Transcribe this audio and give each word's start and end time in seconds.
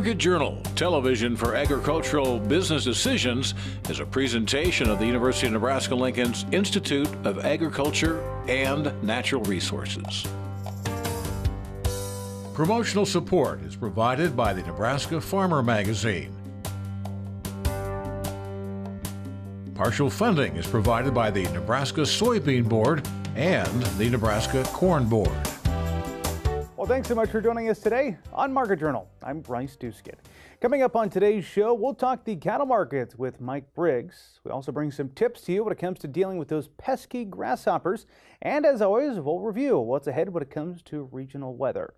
Market 0.00 0.16
Journal, 0.16 0.56
television 0.76 1.36
for 1.36 1.54
agricultural 1.54 2.38
business 2.38 2.84
decisions, 2.84 3.52
is 3.90 4.00
a 4.00 4.06
presentation 4.06 4.88
of 4.88 4.98
the 4.98 5.04
University 5.04 5.46
of 5.46 5.52
Nebraska 5.52 5.94
Lincoln's 5.94 6.46
Institute 6.52 7.06
of 7.26 7.44
Agriculture 7.44 8.18
and 8.48 8.94
Natural 9.02 9.42
Resources. 9.42 10.26
Promotional 12.54 13.04
support 13.04 13.60
is 13.60 13.76
provided 13.76 14.34
by 14.34 14.54
the 14.54 14.62
Nebraska 14.62 15.20
Farmer 15.20 15.62
Magazine. 15.62 16.34
Partial 19.74 20.08
funding 20.08 20.56
is 20.56 20.66
provided 20.66 21.12
by 21.12 21.30
the 21.30 21.42
Nebraska 21.50 22.00
Soybean 22.00 22.66
Board 22.66 23.06
and 23.36 23.82
the 23.98 24.08
Nebraska 24.08 24.64
Corn 24.72 25.06
Board. 25.10 25.49
Thanks 26.90 27.06
so 27.06 27.14
much 27.14 27.30
for 27.30 27.40
joining 27.40 27.68
us 27.68 27.78
today 27.78 28.16
on 28.32 28.52
Market 28.52 28.80
Journal. 28.80 29.08
I'm 29.22 29.42
Bryce 29.42 29.76
Doeschot. 29.76 30.16
Coming 30.60 30.82
up 30.82 30.96
on 30.96 31.08
today's 31.08 31.44
show, 31.44 31.72
we'll 31.72 31.94
talk 31.94 32.24
the 32.24 32.34
cattle 32.34 32.66
markets 32.66 33.14
with 33.14 33.40
Mike 33.40 33.72
Briggs. 33.74 34.40
We 34.42 34.50
also 34.50 34.72
bring 34.72 34.90
some 34.90 35.10
tips 35.10 35.42
to 35.42 35.52
you 35.52 35.62
when 35.62 35.72
it 35.72 35.78
comes 35.78 36.00
to 36.00 36.08
dealing 36.08 36.36
with 36.36 36.48
those 36.48 36.66
pesky 36.66 37.24
grasshoppers. 37.24 38.06
And 38.42 38.66
as 38.66 38.82
always, 38.82 39.20
we'll 39.20 39.38
review 39.38 39.78
what's 39.78 40.08
ahead 40.08 40.30
when 40.30 40.42
it 40.42 40.50
comes 40.50 40.82
to 40.82 41.08
regional 41.12 41.54
weather. 41.54 41.94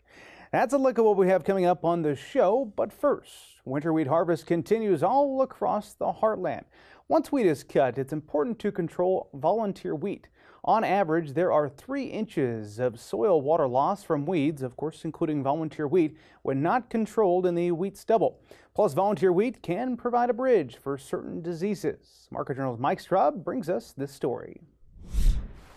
That's 0.52 0.74
a 0.74 0.78
look 0.78 0.98
at 0.98 1.04
what 1.06 1.16
we 1.16 1.28
have 1.28 1.42
coming 1.42 1.64
up 1.64 1.86
on 1.86 2.02
the 2.02 2.14
show. 2.14 2.70
But 2.76 2.92
first, 2.92 3.32
winter 3.64 3.94
wheat 3.94 4.08
harvest 4.08 4.44
continues 4.44 5.02
all 5.02 5.40
across 5.40 5.94
the 5.94 6.12
heartland. 6.12 6.64
Once 7.08 7.32
wheat 7.32 7.46
is 7.46 7.64
cut, 7.64 7.96
it's 7.96 8.12
important 8.12 8.58
to 8.58 8.70
control 8.70 9.30
volunteer 9.32 9.94
wheat. 9.94 10.28
On 10.64 10.84
average, 10.84 11.32
there 11.32 11.50
are 11.50 11.68
three 11.68 12.04
inches 12.04 12.78
of 12.78 13.00
soil 13.00 13.40
water 13.40 13.66
loss 13.66 14.04
from 14.04 14.24
weeds, 14.24 14.62
of 14.62 14.76
course, 14.76 15.04
including 15.04 15.42
volunteer 15.42 15.88
wheat, 15.88 16.16
when 16.42 16.62
not 16.62 16.88
controlled 16.88 17.46
in 17.46 17.56
the 17.56 17.72
wheat 17.72 17.96
stubble. 17.96 18.38
Plus, 18.72 18.94
volunteer 18.94 19.32
wheat 19.32 19.60
can 19.60 19.96
provide 19.96 20.30
a 20.30 20.32
bridge 20.32 20.76
for 20.76 20.96
certain 20.96 21.42
diseases. 21.42 22.28
Market 22.30 22.58
Journal's 22.58 22.78
Mike 22.78 23.02
Straub 23.02 23.42
brings 23.42 23.68
us 23.68 23.92
this 23.96 24.12
story. 24.12 24.60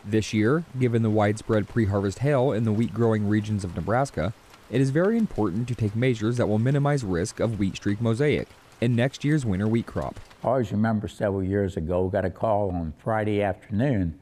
This 0.06 0.36
year, 0.36 0.64
given 0.80 1.02
the 1.02 1.10
widespread 1.10 1.68
pre 1.68 1.86
harvest 1.86 2.20
hail 2.20 2.52
in 2.52 2.64
the 2.64 2.72
wheat 2.72 2.94
growing 2.94 3.28
regions 3.28 3.64
of 3.64 3.76
Nebraska, 3.76 4.36
it 4.70 4.82
is 4.82 4.92
very 4.92 5.18
important 5.18 5.68
to 5.68 5.74
take 5.74 5.96
measures 5.96 6.38
that 6.38 6.46
will 6.46 6.60
minimize 6.60 7.04
risk 7.04 7.40
of 7.40 7.58
wheat 7.58 7.76
streak 7.78 8.00
mosaic 8.00 8.48
in 8.82 8.96
next 8.96 9.24
year's 9.24 9.48
winter 9.48 9.68
wheat 9.68 9.88
crop. 9.88 10.20
I 10.44 10.50
always 10.50 10.72
remember 10.72 11.08
several 11.08 11.44
years 11.44 11.76
ago, 11.76 12.04
we 12.04 12.12
got 12.12 12.24
a 12.24 12.30
call 12.30 12.70
on 12.70 12.94
Friday 13.00 13.42
afternoon 13.42 14.20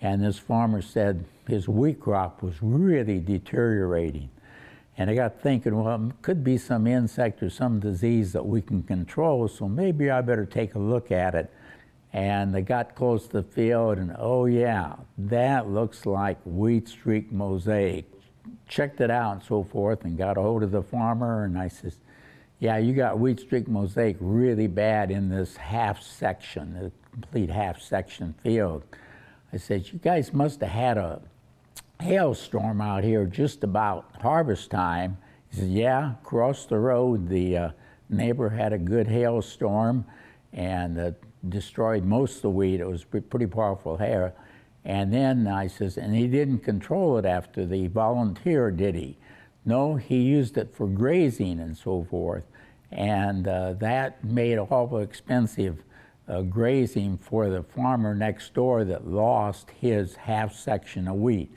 and 0.00 0.22
this 0.22 0.38
farmer 0.38 0.82
said 0.82 1.24
his 1.46 1.68
wheat 1.68 2.00
crop 2.00 2.42
was 2.42 2.62
really 2.62 3.20
deteriorating. 3.20 4.30
And 4.96 5.08
I 5.08 5.14
got 5.14 5.40
thinking, 5.40 5.82
well, 5.82 6.08
it 6.10 6.22
could 6.22 6.44
be 6.44 6.58
some 6.58 6.86
insect 6.86 7.42
or 7.42 7.50
some 7.50 7.80
disease 7.80 8.32
that 8.32 8.44
we 8.44 8.60
can 8.60 8.82
control, 8.82 9.48
so 9.48 9.68
maybe 9.68 10.10
I 10.10 10.20
better 10.20 10.44
take 10.46 10.74
a 10.74 10.78
look 10.78 11.10
at 11.10 11.34
it. 11.34 11.50
And 12.12 12.56
I 12.56 12.60
got 12.60 12.94
close 12.96 13.26
to 13.28 13.34
the 13.34 13.42
field, 13.42 13.98
and 13.98 14.14
oh, 14.18 14.46
yeah, 14.46 14.96
that 15.16 15.68
looks 15.68 16.06
like 16.06 16.38
wheat 16.44 16.88
streak 16.88 17.30
mosaic. 17.30 18.06
Checked 18.68 19.00
it 19.00 19.10
out 19.10 19.32
and 19.32 19.42
so 19.42 19.62
forth, 19.62 20.04
and 20.04 20.18
got 20.18 20.36
a 20.36 20.42
hold 20.42 20.62
of 20.62 20.70
the 20.70 20.82
farmer, 20.82 21.44
and 21.44 21.56
I 21.56 21.68
says, 21.68 21.96
yeah, 22.58 22.76
you 22.76 22.92
got 22.92 23.18
wheat 23.18 23.40
streak 23.40 23.68
mosaic 23.68 24.16
really 24.20 24.66
bad 24.66 25.10
in 25.10 25.30
this 25.30 25.56
half 25.56 26.02
section, 26.02 26.74
the 26.74 26.92
complete 27.12 27.48
half 27.48 27.80
section 27.80 28.34
field. 28.42 28.82
I 29.52 29.56
said, 29.56 29.88
You 29.92 29.98
guys 29.98 30.32
must 30.32 30.60
have 30.60 30.70
had 30.70 30.98
a 30.98 31.20
hailstorm 32.00 32.80
out 32.80 33.04
here 33.04 33.26
just 33.26 33.64
about 33.64 34.16
harvest 34.20 34.70
time. 34.70 35.18
He 35.50 35.60
said, 35.60 35.70
Yeah, 35.70 36.12
across 36.22 36.66
the 36.66 36.78
road, 36.78 37.28
the 37.28 37.56
uh, 37.56 37.70
neighbor 38.08 38.48
had 38.48 38.72
a 38.72 38.78
good 38.78 39.08
hailstorm 39.08 40.04
and 40.52 40.98
uh, 40.98 41.10
destroyed 41.48 42.04
most 42.04 42.36
of 42.36 42.42
the 42.42 42.50
wheat. 42.50 42.80
It 42.80 42.88
was 42.88 43.04
pretty 43.04 43.46
powerful 43.46 43.96
hail. 43.96 44.32
And 44.84 45.12
then 45.12 45.46
I 45.46 45.66
says, 45.66 45.98
and 45.98 46.14
he 46.14 46.26
didn't 46.26 46.60
control 46.60 47.18
it 47.18 47.26
after 47.26 47.66
the 47.66 47.88
volunteer, 47.88 48.70
did 48.70 48.94
he? 48.94 49.18
No, 49.64 49.96
he 49.96 50.22
used 50.22 50.56
it 50.56 50.74
for 50.74 50.86
grazing 50.86 51.60
and 51.60 51.76
so 51.76 52.06
forth. 52.08 52.44
And 52.90 53.46
uh, 53.46 53.74
that 53.74 54.24
made 54.24 54.52
it 54.52 54.58
awful 54.58 54.98
expensive 54.98 55.84
uh, 56.30 56.42
grazing 56.42 57.18
for 57.18 57.48
the 57.48 57.62
farmer 57.62 58.14
next 58.14 58.54
door 58.54 58.84
that 58.84 59.06
lost 59.06 59.70
his 59.80 60.14
half 60.14 60.54
section 60.54 61.08
of 61.08 61.16
wheat. 61.16 61.52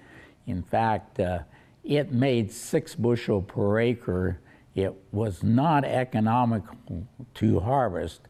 In 0.47 0.63
fact, 0.63 1.19
uh, 1.19 1.39
it 1.83 2.11
made 2.11 2.51
six 2.51 2.95
bushel 2.95 3.41
per 3.41 3.79
acre. 3.79 4.39
It 4.73 4.93
was 5.11 5.43
not 5.43 5.85
economical 5.85 7.07
to 7.35 7.59
harvest. 7.59 8.21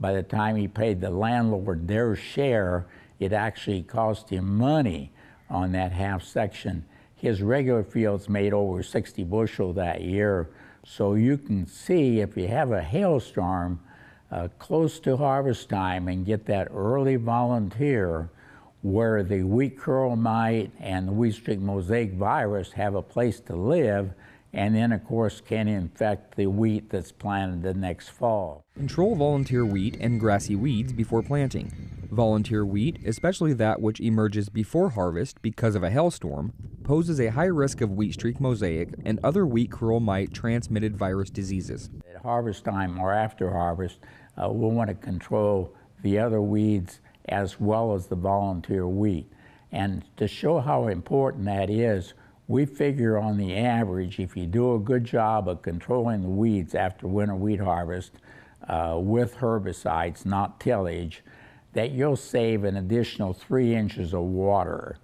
By 0.00 0.12
the 0.12 0.22
time 0.24 0.56
he 0.56 0.66
paid 0.66 1.00
the 1.00 1.10
landlord 1.10 1.86
their 1.86 2.16
share, 2.16 2.86
it 3.20 3.32
actually 3.32 3.82
cost 3.82 4.30
him 4.30 4.56
money 4.56 5.12
on 5.48 5.70
that 5.72 5.92
half 5.92 6.24
section. 6.24 6.84
His 7.14 7.40
regular 7.40 7.84
fields 7.84 8.28
made 8.28 8.52
over 8.52 8.82
60 8.82 9.22
bushel 9.24 9.72
that 9.74 10.00
year. 10.00 10.50
So 10.84 11.14
you 11.14 11.38
can 11.38 11.66
see 11.68 12.18
if 12.18 12.36
you 12.36 12.48
have 12.48 12.72
a 12.72 12.82
hailstorm, 12.82 13.78
uh, 14.32 14.48
close 14.58 14.98
to 14.98 15.16
harvest 15.16 15.68
time 15.68 16.08
and 16.08 16.24
get 16.24 16.46
that 16.46 16.68
early 16.72 17.16
volunteer 17.16 18.30
where 18.80 19.22
the 19.22 19.42
wheat 19.42 19.78
curl 19.78 20.16
mite 20.16 20.70
and 20.80 21.06
the 21.06 21.12
wheat 21.12 21.34
streak 21.34 21.60
mosaic 21.60 22.14
virus 22.14 22.72
have 22.72 22.94
a 22.94 23.02
place 23.02 23.38
to 23.38 23.54
live 23.54 24.10
and 24.52 24.74
then 24.74 24.92
of 24.92 25.04
course 25.04 25.40
can 25.40 25.68
infect 25.68 26.36
the 26.36 26.46
wheat 26.46 26.90
that's 26.90 27.12
planted 27.12 27.62
the 27.62 27.74
next 27.74 28.08
fall. 28.08 28.64
Control 28.74 29.14
volunteer 29.14 29.64
wheat 29.64 29.96
and 30.00 30.20
grassy 30.20 30.56
weeds 30.56 30.92
before 30.92 31.22
planting. 31.22 32.08
Volunteer 32.10 32.64
wheat, 32.66 32.98
especially 33.06 33.54
that 33.54 33.80
which 33.80 34.00
emerges 34.00 34.50
before 34.50 34.90
harvest 34.90 35.40
because 35.40 35.74
of 35.74 35.82
a 35.82 35.90
hailstorm, 35.90 36.52
poses 36.84 37.18
a 37.18 37.30
high 37.30 37.46
risk 37.46 37.80
of 37.80 37.92
wheat 37.92 38.12
streak 38.12 38.40
mosaic 38.40 38.90
and 39.04 39.18
other 39.24 39.46
wheat 39.46 39.70
curl 39.70 40.00
mite 40.00 40.34
transmitted 40.34 40.96
virus 40.96 41.30
diseases. 41.30 41.88
At 42.14 42.20
harvest 42.20 42.64
time 42.64 42.98
or 42.98 43.12
after 43.12 43.50
harvest, 43.50 44.00
uh, 44.36 44.48
we'll 44.50 44.70
want 44.70 44.88
to 44.88 44.94
control 44.94 45.74
the 46.02 46.18
other 46.18 46.42
weeds 46.42 47.00
as 47.28 47.58
well 47.60 47.94
as 47.94 48.08
the 48.08 48.16
volunteer 48.16 48.86
wheat. 48.86 49.30
And 49.70 50.04
to 50.18 50.28
show 50.28 50.60
how 50.60 50.88
important 50.88 51.46
that 51.46 51.70
is, 51.70 52.12
we 52.48 52.66
figure 52.66 53.18
on 53.18 53.36
the 53.36 53.56
average, 53.56 54.18
if 54.18 54.36
you 54.36 54.46
do 54.46 54.74
a 54.74 54.78
good 54.78 55.04
job 55.04 55.48
of 55.48 55.62
controlling 55.62 56.22
the 56.22 56.28
weeds 56.28 56.74
after 56.74 57.06
winter 57.06 57.34
wheat 57.34 57.60
harvest 57.60 58.12
uh, 58.68 58.98
with 59.00 59.36
herbicides, 59.36 60.26
not 60.26 60.60
tillage, 60.60 61.22
that 61.72 61.92
you'll 61.92 62.16
save 62.16 62.64
an 62.64 62.76
additional 62.76 63.32
three 63.32 63.74
inches 63.74 64.12
of 64.12 64.22
water. 64.22 64.96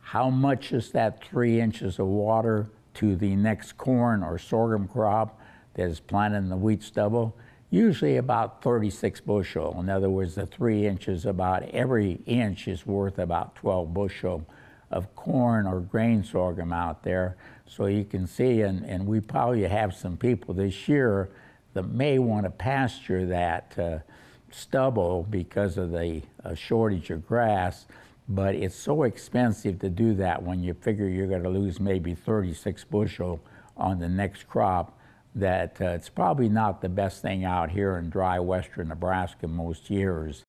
How 0.00 0.30
much 0.30 0.72
is 0.72 0.90
that 0.92 1.24
three 1.24 1.60
inches 1.60 1.98
of 1.98 2.06
water 2.06 2.68
to 2.94 3.16
the 3.16 3.34
next 3.34 3.76
corn 3.78 4.22
or 4.22 4.38
sorghum 4.38 4.86
crop 4.86 5.40
that 5.74 5.88
is 5.88 6.00
planted 6.00 6.38
in 6.38 6.48
the 6.48 6.56
wheat 6.56 6.82
stubble? 6.82 7.36
usually 7.72 8.18
about 8.18 8.62
36 8.62 9.22
bushel. 9.22 9.80
In 9.80 9.88
other 9.88 10.10
words, 10.10 10.34
the 10.34 10.44
three 10.44 10.86
inches, 10.86 11.24
about 11.24 11.62
every 11.70 12.20
inch 12.26 12.68
is 12.68 12.86
worth 12.86 13.18
about 13.18 13.56
12 13.56 13.94
bushel 13.94 14.46
of 14.92 15.14
corn 15.16 15.66
or 15.66 15.80
grain 15.80 16.22
sorghum 16.22 16.72
out 16.72 17.02
there. 17.02 17.36
So 17.66 17.86
you 17.86 18.04
can 18.04 18.26
see, 18.26 18.62
and, 18.62 18.84
and 18.84 19.06
we 19.06 19.20
probably 19.20 19.62
have 19.62 19.94
some 19.94 20.16
people 20.16 20.54
this 20.54 20.88
year 20.88 21.30
that 21.74 21.84
may 21.84 22.18
want 22.18 22.44
to 22.44 22.50
pasture 22.50 23.26
that 23.26 23.78
uh, 23.78 23.98
stubble 24.50 25.26
because 25.30 25.78
of 25.78 25.90
the 25.90 26.22
uh, 26.44 26.54
shortage 26.54 27.10
of 27.10 27.26
grass, 27.26 27.86
but 28.28 28.54
it's 28.54 28.74
so 28.74 29.04
expensive 29.04 29.78
to 29.80 29.88
do 29.88 30.14
that 30.14 30.42
when 30.42 30.62
you 30.62 30.74
figure 30.74 31.08
you're 31.08 31.26
going 31.26 31.42
to 31.42 31.48
lose 31.48 31.80
maybe 31.80 32.14
36 32.14 32.84
bushel 32.84 33.40
on 33.76 33.98
the 33.98 34.08
next 34.08 34.48
crop 34.48 34.98
that 35.34 35.80
uh, 35.80 35.86
it's 35.86 36.10
probably 36.10 36.48
not 36.48 36.82
the 36.82 36.88
best 36.88 37.22
thing 37.22 37.44
out 37.44 37.70
here 37.70 37.96
in 37.96 38.10
dry 38.10 38.38
western 38.38 38.88
Nebraska 38.88 39.48
most 39.48 39.88
years. 39.88 40.44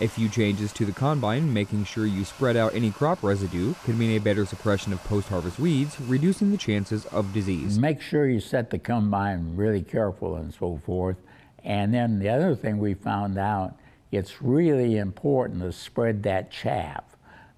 A 0.00 0.06
few 0.06 0.28
changes 0.28 0.72
to 0.74 0.84
the 0.84 0.92
combine, 0.92 1.52
making 1.52 1.84
sure 1.84 2.06
you 2.06 2.24
spread 2.24 2.56
out 2.56 2.72
any 2.72 2.92
crop 2.92 3.20
residue, 3.20 3.74
could 3.82 3.98
mean 3.98 4.16
a 4.16 4.20
better 4.20 4.46
suppression 4.46 4.92
of 4.92 5.02
post 5.02 5.28
harvest 5.28 5.58
weeds, 5.58 6.00
reducing 6.02 6.52
the 6.52 6.56
chances 6.56 7.04
of 7.06 7.32
disease. 7.32 7.80
Make 7.80 8.00
sure 8.00 8.28
you 8.28 8.38
set 8.38 8.70
the 8.70 8.78
combine 8.78 9.56
really 9.56 9.82
careful 9.82 10.36
and 10.36 10.54
so 10.54 10.80
forth. 10.86 11.16
And 11.64 11.92
then 11.92 12.20
the 12.20 12.28
other 12.28 12.54
thing 12.54 12.78
we 12.78 12.94
found 12.94 13.38
out, 13.38 13.74
it's 14.12 14.40
really 14.40 14.98
important 14.98 15.62
to 15.62 15.72
spread 15.72 16.22
that 16.22 16.52
chaff. 16.52 17.02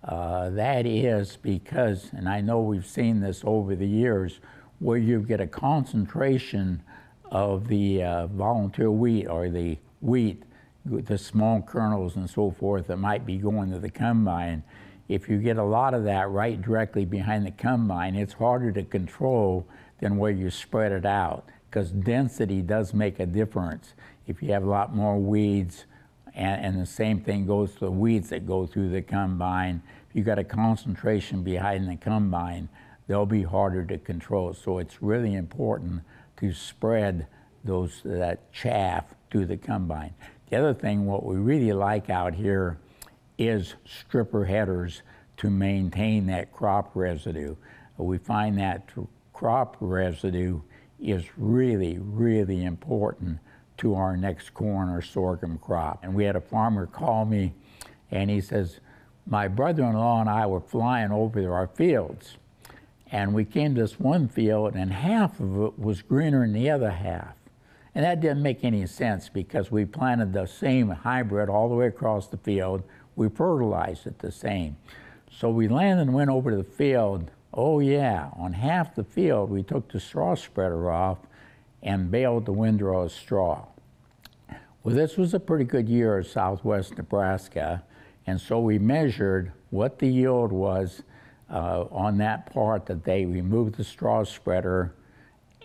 Uh, 0.03 0.49
that 0.49 0.87
is 0.87 1.37
because, 1.37 2.09
and 2.13 2.27
I 2.27 2.41
know 2.41 2.63
we've 2.63 2.87
seen 2.87 3.21
this 3.21 3.43
over 3.45 3.77
the 3.77 3.87
years, 3.87 4.41
where 4.79 4.97
you 4.97 5.21
get 5.21 5.43
a 5.43 5.47
concentration 5.47 6.83
of 7.31 7.69
the 7.69 8.03
uh, 8.03 8.27
volunteer 8.29 8.91
wheat 8.91 9.27
or 9.27 9.51
the 9.51 9.77
wheat, 10.01 10.43
the 10.85 11.19
small 11.19 11.63
kernels 11.63 12.17
and 12.17 12.29
so 12.29 12.51
forth 12.51 12.87
that 12.87 12.97
might 12.97 13.27
be 13.27 13.37
going 13.37 13.71
to 13.71 13.79
the 13.79 13.91
combine. 13.91 14.63
If 15.09 15.29
you 15.29 15.39
get 15.39 15.57
a 15.57 15.65
lot 15.65 15.95
of 15.95 16.05
that 16.05 16.31
right 16.31 16.61
directly 16.61 17.05
behind 17.05 17.45
the 17.45 17.51
combine, 17.51 18.15
it's 18.15 18.33
harder 18.33 18.73
to 18.73 18.83
control 18.85 19.67
than 20.01 20.17
where 20.17 20.31
you 20.31 20.51
spread 20.51 20.93
it 20.93 21.05
out. 21.05 21.49
because 21.69 21.93
density 21.93 22.63
does 22.63 22.93
make 22.93 23.21
a 23.21 23.27
difference. 23.27 23.95
If 24.27 24.43
you 24.43 24.53
have 24.53 24.65
a 24.65 24.69
lot 24.69 24.95
more 24.95 25.19
weeds, 25.19 25.85
and, 26.35 26.65
and, 26.65 26.81
the 26.81 26.87
same 26.87 27.21
thing 27.21 27.47
goes 27.47 27.73
to 27.75 27.81
the 27.81 27.91
weeds 27.91 28.29
that 28.31 28.47
go 28.47 28.67
through 28.67 28.91
the 28.91 29.03
combine. 29.03 29.83
If 30.09 30.17
you've 30.17 30.27
got 30.27 30.39
a 30.39 30.45
concentration 30.45 31.43
behind 31.43 31.89
the 31.89 31.97
combine, 31.97 32.69
they'll 33.09 33.27
be 33.27 33.43
harder 33.43 33.85
to 33.87 33.99
control. 33.99 34.55
So 34.55 34.79
it's 34.79 35.03
really 35.03 35.35
important 35.35 36.03
to 36.39 36.53
spread 36.53 37.27
those 37.65 38.01
that 38.05 38.53
chaff 38.53 39.15
to 39.31 39.45
the 39.45 39.57
combine. 39.57 40.15
The 40.51 40.57
other 40.57 40.75
thing, 40.75 41.07
what 41.07 41.25
we 41.25 41.37
really 41.37 41.73
like 41.73 42.11
out 42.11 42.35
here 42.35 42.79
is 43.39 43.75
stripper 43.87 44.45
headers 44.45 45.03
to 45.39 45.49
maintain 45.49 46.27
that 46.27 46.53
crop 46.53 46.91
residue. 46.95 47.55
We 47.97 48.19
find 48.19 48.59
that 48.59 48.91
crop 49.33 49.77
residue 49.81 50.61
is 51.01 51.25
really, 51.39 51.99
really 51.99 52.65
important 52.65 53.39
to 53.79 53.95
our 53.95 54.17
next 54.17 54.53
corn 54.53 54.89
or 54.91 55.01
sorghum 55.01 55.59
crop. 55.59 56.01
And 56.03 56.15
we 56.15 56.25
had 56.25 56.37
a 56.37 56.41
farmer 56.41 56.87
call 56.87 57.25
me 57.25 57.55
and 58.11 58.29
he 58.29 58.41
says, 58.41 58.81
My 59.27 59.49
brother 59.49 59.85
in 59.85 59.95
law 59.95 60.21
and 60.21 60.29
I 60.29 60.47
were 60.47 60.61
flying 60.61 61.13
over 61.13 61.55
our 61.55 61.69
fields. 61.69 62.37
And 63.13 63.35
we 63.35 63.45
came 63.45 63.75
to 63.75 63.81
this 63.81 63.99
one 63.99 64.29
field, 64.29 64.75
and 64.75 64.93
half 64.93 65.41
of 65.41 65.61
it 65.63 65.79
was 65.79 66.01
greener 66.01 66.43
than 66.43 66.53
the 66.53 66.71
other 66.71 66.91
half. 66.91 67.35
And 67.95 68.05
that 68.05 68.21
didn't 68.21 68.43
make 68.43 68.65
any 68.65 68.87
sense 68.87 69.29
because 69.29 69.71
we 69.71 69.85
planted 69.85 70.33
the 70.33 70.47
same 70.47 70.91
hybrid 70.91 71.49
all 71.49 71.69
the 71.69 71.75
way 71.75 71.87
across 71.87 72.29
the 72.29 72.37
field. 72.37 72.83
We 73.17 73.29
fertilized 73.29 74.07
it 74.07 74.21
the 74.21 74.31
same. 74.31 74.77
So 75.31 75.51
we 75.51 75.69
landed 75.69 76.03
and 76.03 76.15
went 76.15 76.31
over 76.31 76.51
to 76.51 76.57
the 76.57 76.65
field. 76.65 77.31
Oh, 77.53 77.81
yeah, 77.81 78.31
on 78.37 78.53
half 78.53 78.95
the 78.95 79.05
field, 79.05 79.51
we 79.51 79.63
took 79.63 79.91
the 79.91 79.99
straw 79.99 80.35
spreader 80.35 80.91
off 80.91 81.19
and 81.83 82.11
baled 82.11 82.47
the 82.47 82.53
windrow 82.53 83.03
of 83.03 83.13
straw. 83.13 83.67
Well, 84.83 84.95
this 84.95 85.17
was 85.17 85.35
a 85.35 85.41
pretty 85.41 85.65
good 85.65 85.89
year 85.89 86.19
in 86.19 86.25
southwest 86.25 86.97
Nebraska, 86.97 87.83
and 88.27 88.41
so 88.41 88.61
we 88.61 88.79
measured 88.79 89.53
what 89.71 89.99
the 89.99 90.09
yield 90.09 90.53
was 90.53 91.03
uh, 91.51 91.85
on 91.91 92.19
that 92.19 92.53
part 92.53 92.87
that 92.87 93.05
they 93.05 93.25
removed 93.25 93.75
the 93.75 93.85
straw 93.85 94.25
spreader 94.25 94.95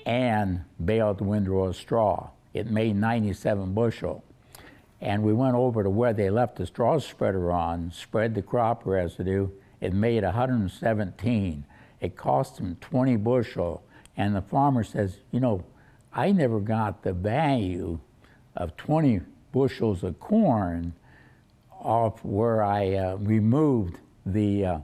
and 0.06 0.63
baled 0.84 1.18
the 1.18 1.24
windrow 1.24 1.66
of 1.66 1.75
straw. 1.75 2.30
It 2.54 2.69
made 2.69 2.96
97 2.96 3.74
bushel. 3.74 4.24
And 5.02 5.24
we 5.24 5.34
went 5.34 5.56
over 5.56 5.84
to 5.84 5.90
where 5.90 6.13
they 6.13 6.30
left 6.30 6.56
the 6.56 6.66
straw 6.66 7.00
spreader 7.00 7.52
on, 7.52 7.92
spread 7.92 8.34
the 8.34 8.42
crop 8.42 8.86
residue. 8.86 9.50
It 9.81 9.94
made 9.94 10.24
117. 10.24 11.66
It 12.00 12.16
cost 12.16 12.57
them 12.57 12.78
20 12.80 13.16
bushel. 13.18 13.84
And 14.16 14.36
the 14.36 14.42
farmer 14.42 14.84
says, 14.84 15.18
you 15.31 15.40
know, 15.40 15.63
I 16.13 16.31
never 16.31 16.60
got 16.60 17.04
the 17.04 17.13
value 17.13 18.00
of 18.56 18.78
20 18.78 19.22
bushels 19.52 20.04
of 20.04 20.19
corn 20.19 20.94
off 21.72 22.24
where 22.24 22.63
I 22.63 22.94
uh, 22.94 23.16
removed 23.18 24.00
the, 24.25 24.66
uh, 24.66 24.78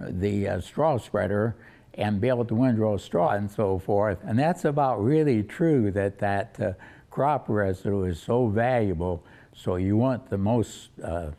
the 0.00 0.48
uh, 0.48 0.60
straw 0.60 0.98
spreader 0.98 1.54
and 1.96 2.20
the 2.20 2.54
windrow 2.54 2.96
straw 2.96 3.30
and 3.30 3.50
so 3.50 3.78
forth. 3.78 4.18
And 4.24 4.38
that's 4.38 4.64
about 4.64 5.02
really 5.02 5.42
true 5.42 5.90
that 5.92 6.18
that 6.18 6.60
uh, 6.60 6.72
crop 7.10 7.48
residue 7.48 8.04
is 8.04 8.20
so 8.20 8.48
valuable. 8.48 9.24
So 9.54 9.76
you 9.76 9.96
want 9.96 10.28
the 10.28 10.38
most 10.38 10.88
uh, 11.02 11.30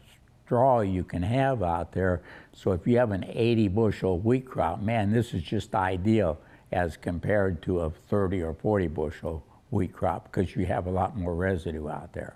straw 0.45 0.81
you 0.81 1.03
can 1.03 1.23
have 1.23 1.61
out 1.61 1.91
there. 1.91 2.21
So 2.53 2.71
if 2.71 2.87
you 2.87 2.97
have 2.97 3.11
an 3.11 3.25
80 3.27 3.67
bushel 3.69 4.19
wheat 4.19 4.45
crop, 4.45 4.81
man, 4.81 5.11
this 5.11 5.33
is 5.33 5.43
just 5.43 5.75
ideal 5.75 6.39
as 6.71 6.97
compared 6.97 7.61
to 7.63 7.81
a 7.81 7.89
30 7.89 8.41
or 8.41 8.53
40 8.53 8.87
bushel 8.87 9.43
wheat 9.69 9.93
crop 9.93 10.31
because 10.31 10.55
you 10.55 10.65
have 10.65 10.87
a 10.87 10.91
lot 10.91 11.17
more 11.17 11.35
residue 11.35 11.89
out 11.89 12.13
there. 12.13 12.35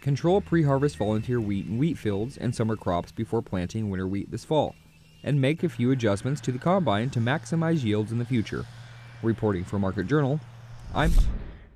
Control 0.00 0.40
pre-harvest 0.40 0.96
volunteer 0.96 1.40
wheat 1.40 1.66
in 1.66 1.78
wheat 1.78 1.98
fields 1.98 2.36
and 2.36 2.54
summer 2.54 2.76
crops 2.76 3.10
before 3.10 3.42
planting 3.42 3.90
winter 3.90 4.06
wheat 4.06 4.30
this 4.30 4.44
fall 4.44 4.74
and 5.26 5.38
make 5.38 5.62
a 5.62 5.68
few 5.68 5.90
adjustments 5.90 6.40
to 6.40 6.52
the 6.52 6.58
combine 6.58 7.10
to 7.10 7.20
maximize 7.20 7.84
yields 7.84 8.12
in 8.12 8.18
the 8.18 8.24
future. 8.24 8.64
Reporting 9.22 9.64
for 9.64 9.78
Market 9.78 10.06
Journal, 10.06 10.40
I'm 10.94 11.12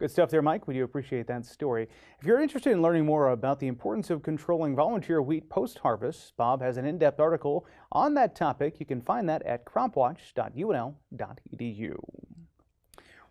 Good 0.00 0.10
stuff 0.10 0.30
there, 0.30 0.40
Mike. 0.40 0.66
We 0.66 0.72
do 0.72 0.82
appreciate 0.82 1.26
that 1.26 1.44
story. 1.44 1.86
If 2.18 2.26
you're 2.26 2.40
interested 2.40 2.72
in 2.72 2.80
learning 2.80 3.04
more 3.04 3.28
about 3.28 3.60
the 3.60 3.66
importance 3.66 4.08
of 4.08 4.22
controlling 4.22 4.74
volunteer 4.74 5.20
wheat 5.20 5.50
post-harvest, 5.50 6.34
Bob 6.38 6.62
has 6.62 6.78
an 6.78 6.86
in-depth 6.86 7.20
article 7.20 7.66
on 7.92 8.14
that 8.14 8.34
topic. 8.34 8.80
You 8.80 8.86
can 8.86 9.02
find 9.02 9.28
that 9.28 9.42
at 9.42 9.66
cropwatch.unl.edu. 9.66 11.96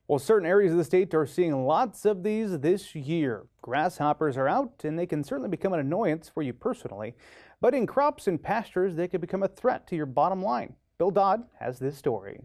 Well, 0.08 0.20
certain 0.20 0.48
areas 0.48 0.72
of 0.72 0.78
the 0.78 0.84
state 0.84 1.12
are 1.16 1.26
seeing 1.26 1.66
lots 1.66 2.06
of 2.06 2.22
these 2.22 2.60
this 2.60 2.94
year. 2.94 3.48
Grasshoppers 3.64 4.38
are 4.38 4.48
out, 4.48 4.84
and 4.84 4.98
they 4.98 5.06
can 5.08 5.24
certainly 5.24 5.50
become 5.50 5.74
an 5.74 5.80
annoyance 5.80 6.30
for 6.30 6.44
you 6.44 6.54
personally. 6.54 7.16
But 7.62 7.74
in 7.74 7.88
crops 7.88 8.28
and 8.28 8.42
pastures, 8.42 8.96
they 8.96 9.08
could 9.08 9.22
become 9.22 9.44
a 9.44 9.48
threat 9.48 9.86
to 9.88 9.96
your 9.96 10.06
bottom 10.06 10.42
line. 10.42 10.76
Bill 10.98 11.12
Dodd 11.12 11.44
has 11.60 11.80
this 11.80 11.98
story. 11.98 12.40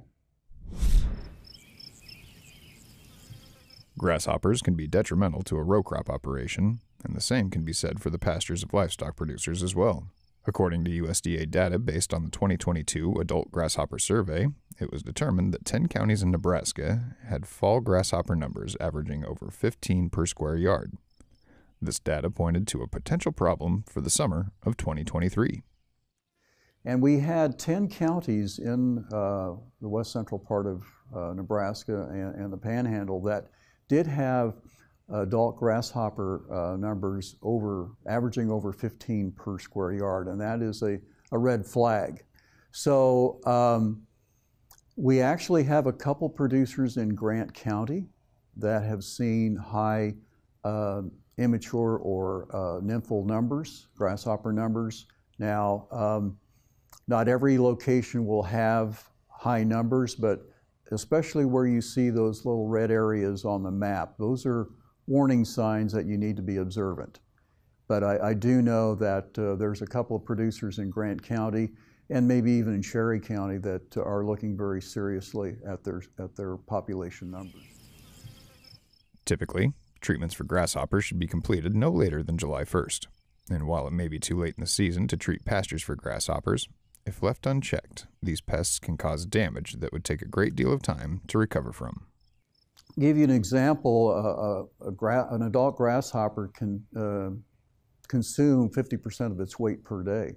Grasshoppers 3.97 4.61
can 4.61 4.75
be 4.75 4.89
detrimental 4.89 5.43
to 5.43 5.57
a 5.57 5.63
row 5.63 5.83
crop 5.83 6.11
operation, 6.11 6.81
and 7.05 7.15
the 7.15 7.21
same 7.21 7.49
can 7.49 7.63
be 7.63 7.73
said 7.73 8.01
for 8.01 8.11
the 8.11 8.19
pastures 8.19 8.65
of 8.65 8.75
livestock 8.75 9.15
producers 9.15 9.63
as 9.63 9.75
well. 9.75 10.09
According 10.47 10.85
to 10.85 10.91
USDA 10.91 11.49
data 11.51 11.79
based 11.79 12.13
on 12.13 12.25
the 12.25 12.31
2022 12.31 13.15
Adult 13.21 13.51
Grasshopper 13.53 13.99
Survey, 13.99 14.49
it 14.81 14.93
was 14.93 15.03
determined 15.03 15.55
that 15.55 15.65
10 15.65 15.87
counties 15.87 16.23
in 16.23 16.33
Nebraska 16.33 17.17
had 17.29 17.47
fall 17.47 17.81
grasshopper 17.81 18.35
numbers 18.35 18.77
averaging 18.81 19.25
over 19.25 19.49
15 19.51 20.11
per 20.11 20.27
square 20.27 20.57
yard. 20.57 20.99
This 21.85 21.99
data 21.99 22.31
pointed 22.31 22.67
to 22.69 22.83
a 22.83 22.89
potential 22.89 23.31
problem 23.31 23.85
for 23.87 24.01
the 24.01 24.09
summer 24.09 24.53
of 24.63 24.77
2023. 24.79 25.63
And 26.87 27.03
we 27.03 27.19
had 27.19 27.59
10 27.59 27.89
counties 27.89 28.59
in 28.59 29.05
uh, 29.13 29.53
the 29.81 29.89
west 29.89 30.11
central 30.11 30.39
part 30.39 30.67
of 30.67 30.83
uh, 31.15 31.35
Nebraska 31.35 32.09
and, 32.11 32.35
and, 32.35 32.53
the 32.53 32.57
panhandle 32.57 33.23
that 33.23 33.51
did 33.89 34.07
have 34.07 34.55
adult 35.13 35.57
grasshopper 35.57 36.45
uh, 36.51 36.77
numbers 36.77 37.37
over 37.43 37.91
averaging 38.07 38.51
over 38.51 38.73
15 38.73 39.33
per 39.33 39.59
square 39.59 39.93
yard, 39.93 40.29
and 40.29 40.41
that 40.41 40.63
is 40.63 40.83
a, 40.83 40.99
a 41.33 41.39
red 41.39 41.67
flag. 41.67 42.25
So 42.73 43.41
um, 43.45 44.03
we 44.97 45.21
actually 45.21 45.65
have 45.65 45.87
a 45.87 45.93
couple 45.93 46.29
producers 46.29 46.97
in 46.97 47.11
Grant 47.11 47.53
County 47.53 48.09
that 48.57 48.83
have 48.83 49.05
seen 49.05 49.57
high 49.57 50.15
uh, 50.65 51.03
immature 51.39 51.97
or 51.99 52.49
uh, 52.51 52.81
nymphal 52.81 53.27
numbers, 53.27 53.89
grasshopper 53.97 54.53
numbers. 54.53 55.07
Now, 55.39 55.89
um, 55.91 56.37
not 57.09 57.29
every 57.29 57.59
location 57.59 58.27
will 58.27 58.43
have 58.43 59.03
high 59.29 59.65
numbers, 59.65 60.15
but 60.15 60.47
especially 60.93 61.45
where 61.45 61.67
you 61.67 61.81
see 61.81 62.11
those 62.11 62.45
little 62.45 62.69
red 62.69 62.91
areas 62.91 63.45
on 63.45 63.63
the 63.63 63.71
map, 63.71 64.17
those 64.19 64.47
are 64.47 64.69
warning 65.07 65.45
signs 65.45 65.93
that 65.93 66.07
you 66.07 66.17
need 66.17 66.37
to 66.37 66.43
be 66.43 66.57
observant. 66.57 67.21
But 67.89 68.03
I, 68.03 68.31
I 68.31 68.35
do 68.35 68.63
know 68.63 68.95
that 68.95 69.39
uh, 69.39 69.57
there's 69.57 69.83
a 69.83 69.87
couple 69.87 70.17
of 70.17 70.25
producers 70.25 70.79
in 70.79 70.89
Grant 70.89 71.23
County 71.23 71.71
and 72.11 72.27
maybe 72.27 72.53
even 72.53 72.75
in 72.75 72.83
Cherry 72.83 73.21
County 73.21 73.59
that 73.59 73.97
are 73.97 74.25
looking 74.25 74.57
very 74.57 74.81
seriously 74.81 75.57
at 75.67 75.85
their, 75.85 76.03
at 76.19 76.35
their 76.37 76.57
population 76.57 77.31
numbers. 77.31 77.63
Typically, 79.25 79.73
treatments 80.05 80.35
for 80.35 80.45
grasshoppers 80.45 81.05
should 81.05 81.19
be 81.19 81.27
completed 81.27 81.75
no 81.75 81.91
later 81.91 82.23
than 82.23 82.39
July 82.39 82.63
1st. 82.63 83.07
And 83.51 83.67
while 83.67 83.89
it 83.89 83.93
may 83.93 84.07
be 84.07 84.21
too 84.21 84.39
late 84.39 84.55
in 84.57 84.61
the 84.61 84.69
season 84.69 85.09
to 85.09 85.17
treat 85.17 85.45
pastures 85.45 85.83
for 85.83 85.97
grasshoppers, 85.97 86.69
if 87.07 87.23
left 87.23 87.47
unchecked, 87.47 88.07
these 88.23 88.41
pests 88.41 88.79
can 88.79 88.97
cause 88.97 89.27
damage 89.27 89.75
that 89.81 89.93
would 89.93 90.05
take 90.05 90.23
a 90.23 90.29
great 90.29 90.55
deal 90.55 90.73
of 90.73 90.83
time 90.83 91.21
to 91.29 91.39
recover 91.39 91.73
from. 91.73 92.07
Give 92.99 93.17
you 93.17 93.25
an 93.25 93.31
example, 93.31 94.71
uh, 94.81 94.87
a, 94.87 94.93
gra- 94.93 95.29
an 95.31 95.43
adult 95.43 95.77
grasshopper 95.77 96.53
can 96.55 96.85
uh, 96.97 97.31
consume 98.07 98.71
50% 98.71 99.33
of 99.33 99.41
its 99.41 99.59
weight 99.59 99.83
per 99.85 100.03
day. 100.03 100.37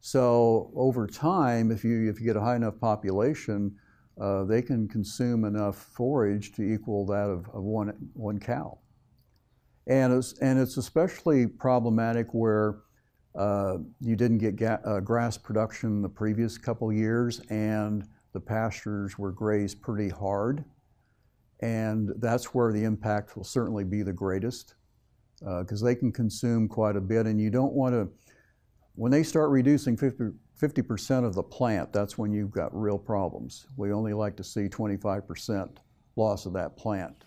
So 0.00 0.70
over 0.74 1.06
time, 1.06 1.70
if 1.70 1.84
you, 1.84 2.08
if 2.08 2.20
you 2.20 2.26
get 2.26 2.36
a 2.36 2.40
high 2.40 2.56
enough 2.56 2.80
population, 2.80 3.76
uh, 4.20 4.44
they 4.44 4.62
can 4.62 4.88
consume 4.88 5.44
enough 5.44 5.76
forage 5.76 6.52
to 6.52 6.62
equal 6.62 7.04
that 7.06 7.28
of, 7.28 7.48
of 7.52 7.62
one, 7.62 7.92
one 8.14 8.38
cow. 8.38 8.78
And 9.86 10.12
it's, 10.12 10.38
and 10.38 10.58
it's 10.58 10.76
especially 10.76 11.46
problematic 11.46 12.28
where 12.32 12.78
uh, 13.34 13.78
you 14.00 14.16
didn't 14.16 14.38
get 14.38 14.56
ga- 14.56 14.78
uh, 14.84 15.00
grass 15.00 15.36
production 15.36 16.00
the 16.00 16.08
previous 16.08 16.56
couple 16.56 16.92
years, 16.92 17.40
and 17.50 18.06
the 18.32 18.40
pastures 18.40 19.18
were 19.18 19.32
grazed 19.32 19.82
pretty 19.82 20.08
hard. 20.08 20.64
And 21.60 22.10
that's 22.18 22.54
where 22.54 22.72
the 22.72 22.84
impact 22.84 23.36
will 23.36 23.44
certainly 23.44 23.84
be 23.84 24.02
the 24.02 24.12
greatest 24.12 24.74
because 25.40 25.82
uh, 25.82 25.86
they 25.86 25.94
can 25.94 26.12
consume 26.12 26.68
quite 26.68 26.96
a 26.96 27.00
bit. 27.00 27.26
And 27.26 27.40
you 27.40 27.50
don't 27.50 27.72
want 27.72 27.94
to, 27.94 28.08
when 28.96 29.10
they 29.10 29.22
start 29.22 29.50
reducing 29.50 29.96
50, 29.96 30.82
percent 30.82 31.26
of 31.26 31.34
the 31.34 31.42
plant, 31.42 31.92
that's 31.92 32.16
when 32.16 32.32
you've 32.32 32.50
got 32.50 32.74
real 32.78 32.98
problems. 32.98 33.66
We 33.76 33.92
only 33.92 34.12
like 34.12 34.36
to 34.36 34.44
see 34.44 34.68
25% 34.68 35.76
loss 36.16 36.46
of 36.46 36.52
that 36.52 36.76
plant. 36.76 37.24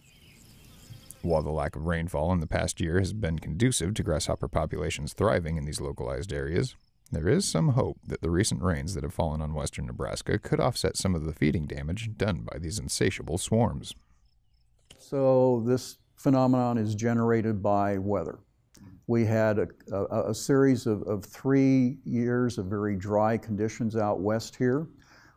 While 1.22 1.44
the 1.44 1.52
lack 1.52 1.76
of 1.76 1.86
rainfall 1.86 2.32
in 2.32 2.40
the 2.40 2.48
past 2.48 2.80
year 2.80 3.00
has 3.00 3.12
been 3.12 3.40
conducive 3.40 3.94
to 3.96 4.04
grasshopper 4.04 4.48
populations 4.48 5.14
thriving 5.14 5.58
in 5.58 5.66
these 5.66 5.82
localized 5.82 6.32
areas, 6.32 6.76
there 7.12 7.28
is 7.28 7.46
some 7.46 7.70
hope 7.70 7.98
that 8.06 8.22
the 8.22 8.30
recent 8.30 8.62
rains 8.62 8.94
that 8.94 9.04
have 9.04 9.14
fallen 9.14 9.42
on 9.42 9.54
western 9.54 9.88
Nebraska 9.88 10.38
could 10.38 10.60
offset 10.60 10.96
some 10.96 11.16
of 11.16 11.26
the 11.26 11.34
feeding 11.34 11.66
damage 11.66 12.12
done 12.18 12.46
by 12.50 12.60
these 12.60 12.80
insatiable 12.80 13.38
swarms. 13.38 13.94
So, 15.00 15.64
this 15.66 15.98
phenomenon 16.16 16.78
is 16.78 16.96
generated 16.96 17.62
by 17.62 17.98
weather. 17.98 18.40
We 19.08 19.26
had 19.26 19.58
a, 19.60 19.68
a, 19.92 20.32
a 20.32 20.36
series 20.36 20.86
of, 20.86 21.02
of 21.04 21.24
three 21.24 21.98
years 22.04 22.58
of 22.58 22.66
very 22.66 22.96
dry 22.96 23.38
conditions 23.38 23.96
out 23.96 24.20
west 24.20 24.56
here, 24.56 24.88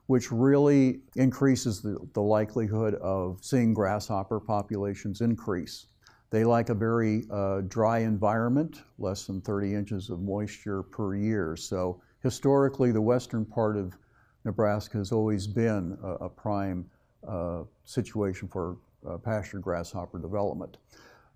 which 0.06 0.32
really 0.32 1.02
increases 1.14 1.80
the, 1.80 1.96
the 2.14 2.20
likelihood 2.20 2.96
of 2.96 3.38
seeing 3.42 3.72
grasshopper 3.72 4.40
populations 4.40 5.20
increase. 5.20 5.86
They 6.30 6.44
like 6.44 6.68
a 6.68 6.74
very 6.74 7.24
uh, 7.30 7.62
dry 7.62 7.98
environment, 8.00 8.82
less 8.98 9.26
than 9.26 9.40
30 9.40 9.74
inches 9.74 10.10
of 10.10 10.20
moisture 10.20 10.82
per 10.82 11.14
year. 11.14 11.56
So 11.56 12.02
historically, 12.22 12.90
the 12.90 13.00
western 13.00 13.44
part 13.44 13.76
of 13.76 13.96
Nebraska 14.44 14.98
has 14.98 15.12
always 15.12 15.46
been 15.46 15.96
a, 16.02 16.24
a 16.24 16.28
prime 16.28 16.86
uh, 17.26 17.62
situation 17.84 18.48
for 18.48 18.78
uh, 19.08 19.16
pasture 19.18 19.58
grasshopper 19.58 20.18
development. 20.18 20.76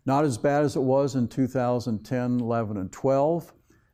Not 0.06 0.24
as 0.24 0.36
bad 0.36 0.64
as 0.64 0.76
it 0.76 0.82
was 0.82 1.14
in 1.14 1.28
2010, 1.28 2.40
11, 2.40 2.76
and 2.76 2.92
12, 2.92 3.52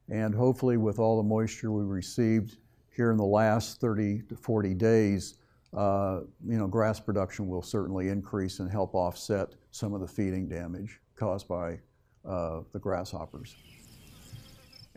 and 0.08 0.34
hopefully 0.34 0.76
with 0.76 0.98
all 0.98 1.16
the 1.16 1.28
moisture 1.28 1.70
we 1.70 1.84
received 1.84 2.56
here 2.94 3.12
in 3.12 3.16
the 3.16 3.24
last 3.24 3.80
30 3.80 4.22
to 4.28 4.36
40 4.36 4.74
days, 4.74 5.36
uh, 5.76 6.20
you 6.44 6.58
know, 6.58 6.66
grass 6.66 6.98
production 6.98 7.46
will 7.46 7.62
certainly 7.62 8.08
increase 8.08 8.58
and 8.58 8.68
help 8.68 8.94
offset 8.94 9.54
some 9.70 9.94
of 9.94 10.00
the 10.00 10.08
feeding 10.08 10.48
damage 10.48 10.98
caused 11.14 11.46
by 11.46 11.78
uh, 12.24 12.60
the 12.72 12.78
grasshoppers. 12.80 13.54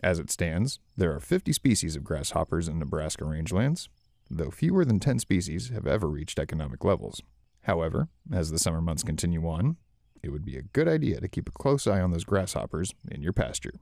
As 0.02 0.18
it 0.18 0.30
stands, 0.30 0.80
there 0.96 1.14
are 1.14 1.20
50 1.20 1.52
species 1.52 1.94
of 1.94 2.02
grasshoppers 2.02 2.66
in 2.66 2.80
Nebraska 2.80 3.24
rangelands, 3.24 3.88
though 4.28 4.50
fewer 4.50 4.84
than 4.84 4.98
10 4.98 5.20
species 5.20 5.68
have 5.68 5.86
ever 5.86 6.08
reached 6.08 6.40
economic 6.40 6.84
levels. 6.84 7.22
However, 7.62 8.08
as 8.32 8.50
the 8.50 8.58
summer 8.58 8.82
months 8.82 9.02
continue 9.02 9.46
on, 9.46 9.76
it 10.24 10.32
would 10.32 10.44
be 10.44 10.56
a 10.56 10.62
good 10.62 10.88
idea 10.88 11.20
to 11.20 11.28
keep 11.28 11.48
a 11.48 11.52
close 11.52 11.86
eye 11.86 12.00
on 12.00 12.10
those 12.10 12.24
grasshoppers 12.24 12.92
in 13.10 13.22
your 13.22 13.34
pasture. 13.34 13.74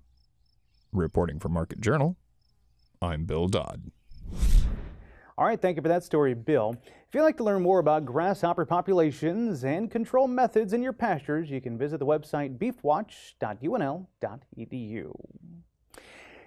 Reporting 0.92 1.38
for 1.38 1.48
Market 1.48 1.80
Journal, 1.80 2.16
I'm 3.00 3.24
Bill 3.24 3.48
Dodd. 3.48 3.90
All 5.38 5.46
right, 5.46 5.60
thank 5.60 5.76
you 5.76 5.82
for 5.82 5.88
that 5.88 6.04
story, 6.04 6.34
Bill. 6.34 6.76
If 6.84 7.14
you'd 7.14 7.22
like 7.22 7.38
to 7.38 7.44
learn 7.44 7.62
more 7.62 7.78
about 7.78 8.04
grasshopper 8.04 8.66
populations 8.66 9.64
and 9.64 9.90
control 9.90 10.28
methods 10.28 10.72
in 10.72 10.82
your 10.82 10.92
pastures, 10.92 11.50
you 11.50 11.60
can 11.60 11.76
visit 11.78 11.98
the 11.98 12.06
website 12.06 12.58
beefwatch.unl.edu. 12.58 15.12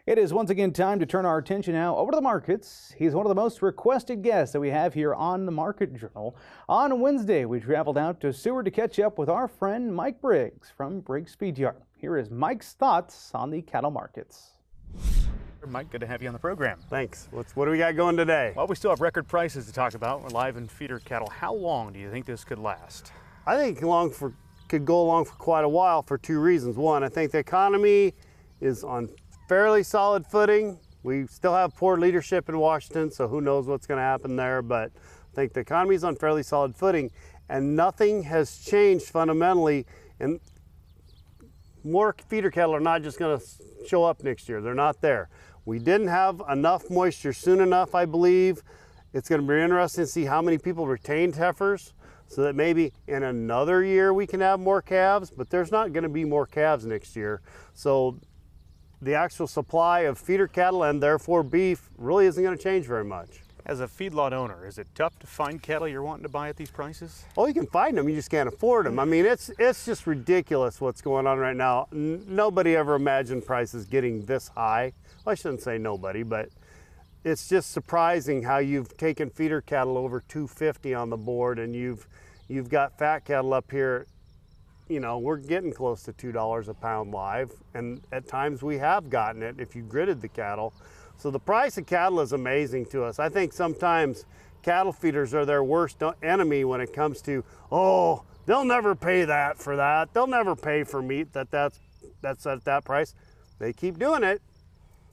It 0.07 0.19
is 0.19 0.31
once 0.31 0.51
again 0.51 0.71
time 0.71 0.99
to 0.99 1.07
turn 1.07 1.25
our 1.25 1.39
attention 1.39 1.73
now 1.73 1.97
over 1.97 2.11
to 2.11 2.15
the 2.15 2.21
markets. 2.21 2.93
He's 2.95 3.15
one 3.15 3.25
of 3.25 3.29
the 3.29 3.41
most 3.41 3.63
requested 3.63 4.21
guests 4.21 4.53
that 4.53 4.59
we 4.59 4.69
have 4.69 4.93
here 4.93 5.15
on 5.15 5.47
the 5.47 5.51
Market 5.51 5.95
Journal. 5.95 6.37
On 6.69 6.99
Wednesday, 6.99 7.45
we 7.45 7.59
traveled 7.59 7.97
out 7.97 8.21
to 8.21 8.31
Seward 8.31 8.65
to 8.65 8.71
catch 8.71 8.99
up 8.99 9.17
with 9.17 9.29
our 9.29 9.47
friend 9.47 9.95
Mike 9.95 10.21
Briggs 10.21 10.71
from 10.77 10.99
Briggs 10.99 11.33
Feed 11.33 11.57
Yard. 11.57 11.81
Here 11.97 12.17
is 12.17 12.29
Mike's 12.29 12.73
thoughts 12.73 13.31
on 13.33 13.49
the 13.49 13.63
cattle 13.63 13.89
markets. 13.89 14.51
Mike, 15.67 15.89
good 15.89 16.01
to 16.01 16.07
have 16.07 16.21
you 16.21 16.27
on 16.27 16.33
the 16.33 16.39
program. 16.39 16.77
Thanks. 16.87 17.27
What's, 17.31 17.55
what 17.55 17.65
do 17.65 17.71
we 17.71 17.79
got 17.79 17.95
going 17.95 18.15
today? 18.15 18.53
Well, 18.55 18.67
we 18.67 18.75
still 18.75 18.91
have 18.91 19.01
record 19.01 19.27
prices 19.27 19.65
to 19.65 19.73
talk 19.73 19.95
about. 19.95 20.21
We're 20.21 20.29
live 20.29 20.55
in 20.55 20.67
feeder 20.67 20.99
cattle. 20.99 21.31
How 21.31 21.55
long 21.55 21.93
do 21.93 21.97
you 21.97 22.11
think 22.11 22.27
this 22.27 22.43
could 22.43 22.59
last? 22.59 23.11
I 23.47 23.57
think 23.57 23.81
long 23.81 24.11
for 24.11 24.35
could 24.67 24.85
go 24.85 25.01
along 25.01 25.25
for 25.25 25.33
quite 25.33 25.63
a 25.63 25.69
while 25.69 26.03
for 26.03 26.19
two 26.19 26.39
reasons. 26.39 26.77
One, 26.77 27.03
I 27.03 27.09
think 27.09 27.31
the 27.31 27.39
economy 27.39 28.13
is 28.61 28.83
on 28.83 29.09
fairly 29.47 29.83
solid 29.83 30.25
footing. 30.25 30.79
We 31.03 31.27
still 31.27 31.53
have 31.53 31.75
poor 31.75 31.97
leadership 31.97 32.49
in 32.49 32.57
Washington, 32.57 33.11
so 33.11 33.27
who 33.27 33.41
knows 33.41 33.67
what's 33.67 33.85
going 33.85 33.99
to 33.99 34.03
happen 34.03 34.35
there. 34.35 34.61
But 34.61 34.91
I 34.95 35.35
think 35.35 35.53
the 35.53 35.59
economy 35.59 35.95
is 35.95 36.03
on 36.03 36.15
fairly 36.15 36.43
solid 36.43 36.75
footing, 36.75 37.11
and 37.47 37.75
nothing 37.75 38.23
has 38.23 38.57
changed 38.57 39.05
fundamentally. 39.05 39.85
And 40.19 40.39
more 41.83 42.15
feeder 42.27 42.49
cattle 42.49 42.75
are 42.75 42.79
not 42.79 43.03
just 43.03 43.19
going 43.19 43.39
to 43.39 43.45
show 43.87 44.03
up 44.03 44.23
next 44.23 44.49
year. 44.49 44.61
They're 44.61 44.73
not 44.73 45.01
there. 45.01 45.29
We 45.65 45.79
didn't 45.79 46.07
have 46.07 46.41
enough 46.49 46.89
moisture 46.89 47.33
soon 47.33 47.59
enough, 47.59 47.93
I 47.95 48.05
believe. 48.05 48.63
It's 49.13 49.29
going 49.29 49.41
to 49.41 49.47
be 49.47 49.59
interesting 49.59 50.03
to 50.03 50.07
see 50.07 50.25
how 50.25 50.41
many 50.41 50.57
people 50.57 50.87
retained 50.87 51.35
heifers 51.35 51.93
so 52.27 52.41
that 52.41 52.55
maybe 52.55 52.91
in 53.07 53.23
another 53.23 53.83
year 53.83 54.13
we 54.13 54.25
can 54.27 54.41
have 54.41 54.59
more 54.59 54.81
calves, 54.81 55.31
but 55.31 55.49
there's 55.49 55.71
not 55.71 55.93
going 55.93 56.03
to 56.03 56.09
be 56.09 56.25
more 56.25 56.45
calves 56.45 56.85
next 56.85 57.15
year. 57.15 57.41
So 57.73 58.19
the 59.01 59.13
actual 59.13 59.47
supply 59.47 60.01
of 60.01 60.17
feeder 60.17 60.47
cattle 60.47 60.83
and 60.83 61.01
therefore 61.01 61.43
beef 61.43 61.89
really 61.97 62.25
isn't 62.25 62.43
going 62.43 62.57
to 62.57 62.63
change 62.63 62.85
very 62.85 63.03
much. 63.03 63.41
As 63.65 63.81
a 63.81 63.87
feedlot 63.87 64.31
owner, 64.31 64.67
is 64.67 64.77
it 64.77 64.87
tough 64.93 65.17
to 65.19 65.25
find 65.27 65.59
cattle 65.59 65.87
you're 65.87 66.03
wanting 66.03 66.21
to 66.21 66.29
buy 66.29 66.49
at 66.49 66.55
these 66.55 66.69
prices? 66.69 67.25
Oh, 67.35 67.47
you 67.47 67.53
can 67.53 67.65
find 67.65 67.97
them, 67.97 68.07
you 68.07 68.15
just 68.15 68.29
can't 68.29 68.47
afford 68.47 68.85
them. 68.85 68.99
I 68.99 69.05
mean, 69.05 69.25
it's 69.25 69.49
it's 69.57 69.85
just 69.85 70.05
ridiculous 70.05 70.79
what's 70.79 71.01
going 71.01 71.25
on 71.25 71.39
right 71.39 71.55
now. 71.55 71.87
N 71.91 72.23
nobody 72.27 72.75
ever 72.75 72.93
imagined 72.93 73.43
prices 73.43 73.85
getting 73.85 74.23
this 74.25 74.49
high. 74.49 74.93
Well, 75.25 75.31
I 75.31 75.35
shouldn't 75.35 75.61
say 75.61 75.79
nobody, 75.79 76.21
but 76.21 76.49
it's 77.23 77.49
just 77.49 77.71
surprising 77.71 78.43
how 78.43 78.59
you've 78.59 78.95
taken 78.97 79.31
feeder 79.31 79.61
cattle 79.61 79.97
over 79.97 80.19
250 80.19 80.93
on 80.93 81.09
the 81.09 81.17
board 81.17 81.57
and 81.57 81.75
you've 81.75 82.07
you've 82.47 82.69
got 82.69 82.99
fat 82.99 83.25
cattle 83.25 83.51
up 83.51 83.71
here 83.71 84.05
you 84.87 84.99
know, 84.99 85.17
we're 85.17 85.37
getting 85.37 85.73
close 85.73 86.03
to 86.03 86.13
$2 86.13 86.67
a 86.67 86.73
pound 86.73 87.11
live, 87.11 87.51
and 87.73 88.01
at 88.11 88.27
times 88.27 88.61
we 88.61 88.77
have 88.77 89.09
gotten 89.09 89.41
it 89.41 89.55
if 89.59 89.75
you 89.75 89.83
gridded 89.83 90.21
the 90.21 90.27
cattle. 90.27 90.73
So 91.17 91.31
the 91.31 91.39
price 91.39 91.77
of 91.77 91.85
cattle 91.85 92.19
is 92.19 92.33
amazing 92.33 92.87
to 92.87 93.03
us. 93.03 93.19
I 93.19 93.29
think 93.29 93.53
sometimes 93.53 94.25
cattle 94.61 94.91
feeders 94.91 95.33
are 95.33 95.45
their 95.45 95.63
worst 95.63 96.01
enemy 96.21 96.65
when 96.65 96.81
it 96.81 96.93
comes 96.93 97.21
to, 97.23 97.43
oh, 97.71 98.23
they'll 98.45 98.65
never 98.65 98.95
pay 98.95 99.25
that 99.25 99.57
for 99.57 99.75
that. 99.75 100.13
They'll 100.13 100.27
never 100.27 100.55
pay 100.55 100.83
for 100.83 101.01
meat 101.01 101.33
that 101.33 101.49
that's, 101.51 101.79
that's 102.21 102.45
at 102.45 102.63
that 102.65 102.83
price. 102.83 103.15
They 103.59 103.73
keep 103.73 103.97
doing 103.97 104.23
it. 104.23 104.41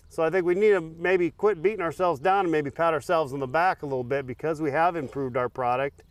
So 0.08 0.22
I 0.22 0.28
think 0.28 0.44
we 0.44 0.54
need 0.54 0.70
to 0.70 0.80
maybe 0.80 1.30
quit 1.30 1.62
beating 1.62 1.80
ourselves 1.80 2.20
down 2.20 2.44
and 2.44 2.52
maybe 2.52 2.70
pat 2.70 2.92
ourselves 2.92 3.32
on 3.32 3.40
the 3.40 3.46
back 3.46 3.82
a 3.82 3.86
little 3.86 4.04
bit 4.04 4.26
because 4.26 4.60
we 4.60 4.70
have 4.70 4.96
improved 4.96 5.38
our 5.38 5.48
product 5.48 6.02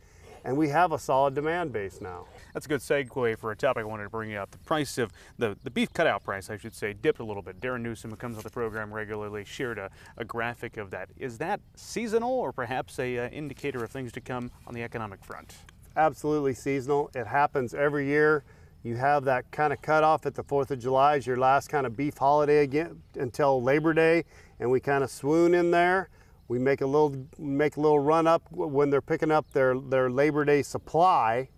and 0.44 0.58
we 0.58 0.70
have 0.70 0.92
a 0.92 0.98
solid 0.98 1.36
demand 1.36 1.72
base 1.72 2.02
now. 2.02 2.26
That's 2.54 2.66
a 2.66 2.70
good 2.70 2.82
segue 2.82 3.38
for 3.38 3.52
a 3.52 3.56
topic 3.56 3.82
I 3.82 3.86
wanted 3.86 4.04
to 4.04 4.10
bring 4.10 4.36
up. 4.36 4.52
The 4.52 4.58
price 4.60 4.98
of 4.98 5.12
the, 5.38 5.58
the 5.64 5.70
beef 5.70 5.94
cutout 5.94 6.24
price, 6.24 6.50
I 6.50 6.58
should 6.58 6.76
say, 6.76 6.94
dipped 6.94 7.20
a 7.20 7.24
little 7.24 7.44
bit. 7.44 7.60
Darren 7.60 7.82
Newsom, 7.82 8.12
who 8.12 8.18
comes 8.18 8.38
on 8.38 8.44
the 8.44 8.50
program 8.50 8.94
regularly, 8.94 9.46
shared 9.46 9.78
a, 9.78 9.90
a 10.18 10.26
graphic 10.26 10.78
of 10.78 10.92
that. 10.92 11.10
Is 11.18 11.38
that 11.40 11.60
seasonal 11.76 12.32
or 12.32 12.52
perhaps 12.52 13.00
a 13.00 13.18
uh, 13.18 13.30
indicator 13.30 13.84
of 13.84 13.92
things 13.92 14.12
to 14.14 14.22
come 14.22 14.52
on 14.68 14.74
the 14.74 14.84
economic 14.84 15.24
front? 15.24 15.56
Absolutely 15.96 16.54
seasonal. 16.54 17.12
It 17.16 17.28
happens 17.28 17.74
every 17.74 18.08
year. 18.08 18.44
You 18.84 18.96
have 18.98 19.26
that 19.26 19.52
kind 19.52 19.72
of 19.72 19.82
cutoff 19.82 20.26
at 20.26 20.34
the 20.34 20.44
4th 20.44 20.72
of 20.72 20.80
July 20.80 21.18
as 21.18 21.28
your 21.28 21.38
last 21.38 21.68
kind 21.70 21.86
of 21.86 21.96
beef 21.96 22.18
holiday 22.18 22.64
again 22.64 23.02
until 23.16 23.62
Labor 23.62 23.94
Day, 23.94 24.26
and 24.60 24.72
we 24.72 24.80
kind 24.80 25.04
of 25.04 25.12
swoon 25.12 25.54
in 25.54 25.70
there. 25.70 26.10
We 26.48 26.58
make 26.58 26.82
a 26.82 26.86
little 26.86 27.16
make 27.38 27.78
a 27.78 27.80
little 27.80 28.00
run 28.00 28.28
up 28.28 28.44
when 28.52 28.90
they're 28.90 29.02
picking 29.02 29.32
up 29.32 29.52
their, 29.52 29.80
their 29.80 30.10
Labor 30.10 30.44
Day 30.44 30.64
supply 30.64 31.50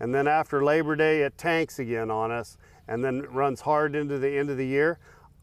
and 0.00 0.14
then 0.14 0.26
after 0.26 0.64
Labor 0.64 0.96
Day 0.96 1.22
it 1.22 1.36
tanks 1.38 1.78
again 1.78 2.10
on 2.10 2.30
us 2.30 2.56
and 2.88 3.04
then 3.04 3.22
runs 3.22 3.60
hard 3.60 3.94
into 3.94 4.18
the 4.18 4.38
end 4.38 4.50
of 4.50 4.56
the 4.56 4.66
year. 4.66 4.98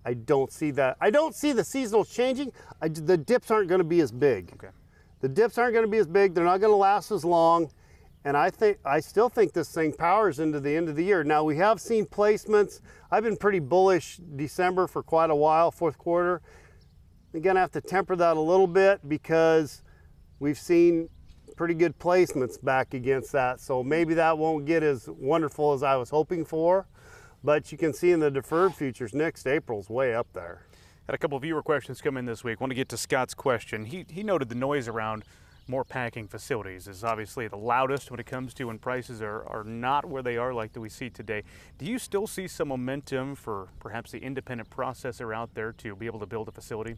I 0.06 0.14
don't 0.14 0.52
see 0.52 0.72
that. 0.72 0.98
I 1.00 1.10
don't 1.10 1.36
see 1.36 1.52
the 1.54 1.64
seasonal 1.64 2.06
changing. 2.06 2.52
I, 2.82 2.88
the 2.88 3.18
dips 3.18 3.52
aren't 3.52 3.70
going 3.70 3.80
to 3.80 3.86
be 3.86 4.02
as 4.02 4.12
big. 4.12 4.52
Okay. 4.54 4.74
The 5.20 5.30
dips 5.30 5.58
aren't 5.58 5.74
going 5.74 5.86
to 5.86 5.92
be 5.92 6.00
as 6.00 6.08
big. 6.08 6.34
They're 6.34 6.44
not 6.44 6.60
going 6.60 6.72
to 6.72 6.78
last 6.78 7.12
as 7.12 7.24
long. 7.24 7.70
And 8.24 8.38
I 8.38 8.50
think 8.50 8.78
I 8.86 9.00
still 9.00 9.30
think 9.30 9.54
this 9.54 9.72
thing 9.72 9.94
powers 9.94 10.40
into 10.40 10.60
the 10.60 10.76
end 10.76 10.90
of 10.90 10.96
the 10.96 11.04
year. 11.04 11.24
Now 11.24 11.44
we 11.44 11.58
have 11.58 11.80
seen 11.80 12.06
placements. 12.06 12.82
I've 13.10 13.24
been 13.24 13.38
pretty 13.38 13.60
bullish 13.60 14.20
December 14.36 14.88
for 14.88 15.02
quite 15.02 15.30
a 15.30 15.36
while, 15.36 15.72
fourth 15.72 15.98
quarter. 15.98 16.42
You're 17.34 17.42
going 17.42 17.56
to 17.56 17.62
have 17.62 17.72
to 17.72 17.82
temper 17.82 18.16
that 18.16 18.38
a 18.38 18.42
little 18.42 18.68
bit 18.68 19.08
because 19.08 19.82
we've 20.40 20.60
seen 20.60 21.10
pretty 21.56 21.74
good 21.74 21.98
placements 22.00 22.64
back 22.64 22.94
against 22.94 23.32
that. 23.32 23.60
So 23.60 23.84
maybe 23.84 24.14
that 24.16 24.38
won't 24.38 24.66
get 24.66 24.84
as 24.84 25.08
wonderful 25.08 25.74
as 25.74 25.84
I 25.84 25.96
was 25.96 26.10
hoping 26.10 26.46
for. 26.46 26.88
But 27.44 27.72
you 27.72 27.78
can 27.78 27.94
see 27.94 28.12
in 28.12 28.20
the 28.20 28.30
deferred 28.30 28.76
futures, 28.76 29.14
next 29.14 29.48
April's 29.48 29.90
way 29.90 30.14
up 30.14 30.28
there. 30.34 30.64
Had 31.08 31.16
a 31.16 31.18
couple 31.18 31.38
viewer 31.40 31.64
questions 31.64 32.02
come 32.02 32.18
in 32.18 32.26
this 32.26 32.44
week. 32.44 32.62
Want 32.62 32.72
to 32.72 32.76
get 32.76 32.90
to 32.90 32.98
Scott's 32.98 33.34
question. 33.34 33.86
He, 33.86 34.06
he 34.10 34.24
noted 34.24 34.50
the 34.50 34.56
noise 34.56 34.88
around 34.88 35.24
more 35.68 35.84
packing 35.84 36.28
facilities 36.28 36.88
is 36.88 37.04
obviously 37.04 37.48
the 37.48 37.58
loudest 37.58 38.12
when 38.12 38.20
it 38.20 38.26
comes 38.26 38.54
to 38.54 38.66
when 38.66 38.78
prices 38.78 39.22
are, 39.22 39.44
are 39.48 39.64
not 39.64 40.06
where 40.06 40.22
they 40.22 40.38
are 40.38 40.54
like 40.54 40.74
that 40.74 40.82
we 40.82 40.90
see 40.90 41.10
today. 41.10 41.44
Do 41.78 41.86
you 41.86 41.98
still 41.98 42.28
see 42.28 42.48
some 42.48 42.68
momentum 42.68 43.36
for 43.36 43.70
perhaps 43.80 44.12
the 44.12 44.20
independent 44.20 44.70
processor 44.70 45.34
out 45.34 45.54
there 45.54 45.72
to 45.74 45.96
be 45.96 46.06
able 46.06 46.20
to 46.20 46.26
build 46.26 46.48
a 46.48 46.52
facility? 46.52 46.98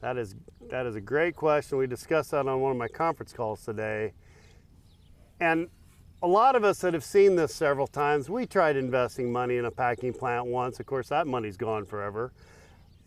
That 0.00 0.16
is, 0.16 0.34
that 0.70 0.86
is 0.86 0.96
a 0.96 1.00
great 1.00 1.36
question. 1.36 1.78
We 1.78 1.86
discussed 1.86 2.30
that 2.30 2.46
on 2.46 2.60
one 2.60 2.72
of 2.72 2.78
my 2.78 2.88
conference 2.88 3.32
calls 3.32 3.64
today. 3.64 4.12
And 5.40 5.68
a 6.22 6.26
lot 6.26 6.56
of 6.56 6.64
us 6.64 6.80
that 6.80 6.94
have 6.94 7.04
seen 7.04 7.36
this 7.36 7.54
several 7.54 7.86
times, 7.86 8.28
we 8.28 8.46
tried 8.46 8.76
investing 8.76 9.32
money 9.32 9.56
in 9.56 9.64
a 9.64 9.70
packing 9.70 10.12
plant 10.12 10.46
once. 10.46 10.80
Of 10.80 10.86
course, 10.86 11.08
that 11.08 11.26
money's 11.26 11.56
gone 11.56 11.84
forever. 11.84 12.32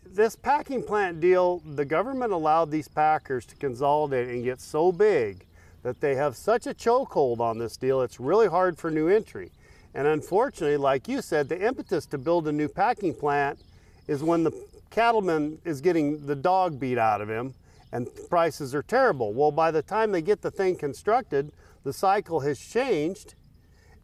This 0.06 0.36
packing 0.36 0.82
plant 0.82 1.20
deal, 1.20 1.60
the 1.64 1.84
government 1.84 2.32
allowed 2.32 2.70
these 2.70 2.88
packers 2.88 3.46
to 3.46 3.56
consolidate 3.56 4.28
and 4.28 4.44
get 4.44 4.60
so 4.60 4.92
big 4.92 5.46
that 5.82 6.00
they 6.00 6.14
have 6.14 6.36
such 6.36 6.66
a 6.66 6.74
chokehold 6.74 7.40
on 7.40 7.58
this 7.58 7.76
deal, 7.76 8.00
it's 8.00 8.18
really 8.18 8.48
hard 8.48 8.78
for 8.78 8.90
new 8.90 9.08
entry. 9.08 9.50
And 9.94 10.06
unfortunately, 10.06 10.76
like 10.76 11.06
you 11.08 11.22
said, 11.22 11.48
the 11.48 11.60
impetus 11.60 12.06
to 12.06 12.18
build 12.18 12.48
a 12.48 12.52
new 12.52 12.68
packing 12.68 13.14
plant 13.14 13.60
is 14.08 14.22
when 14.22 14.44
the 14.44 14.52
cattleman 14.94 15.58
is 15.64 15.80
getting 15.80 16.24
the 16.24 16.36
dog 16.36 16.78
beat 16.78 16.98
out 16.98 17.20
of 17.20 17.28
him 17.28 17.52
and 17.90 18.08
prices 18.30 18.74
are 18.74 18.82
terrible. 18.82 19.32
Well, 19.32 19.50
by 19.50 19.72
the 19.72 19.82
time 19.82 20.12
they 20.12 20.22
get 20.22 20.40
the 20.40 20.52
thing 20.52 20.76
constructed, 20.76 21.50
the 21.82 21.92
cycle 21.92 22.40
has 22.40 22.60
changed 22.60 23.34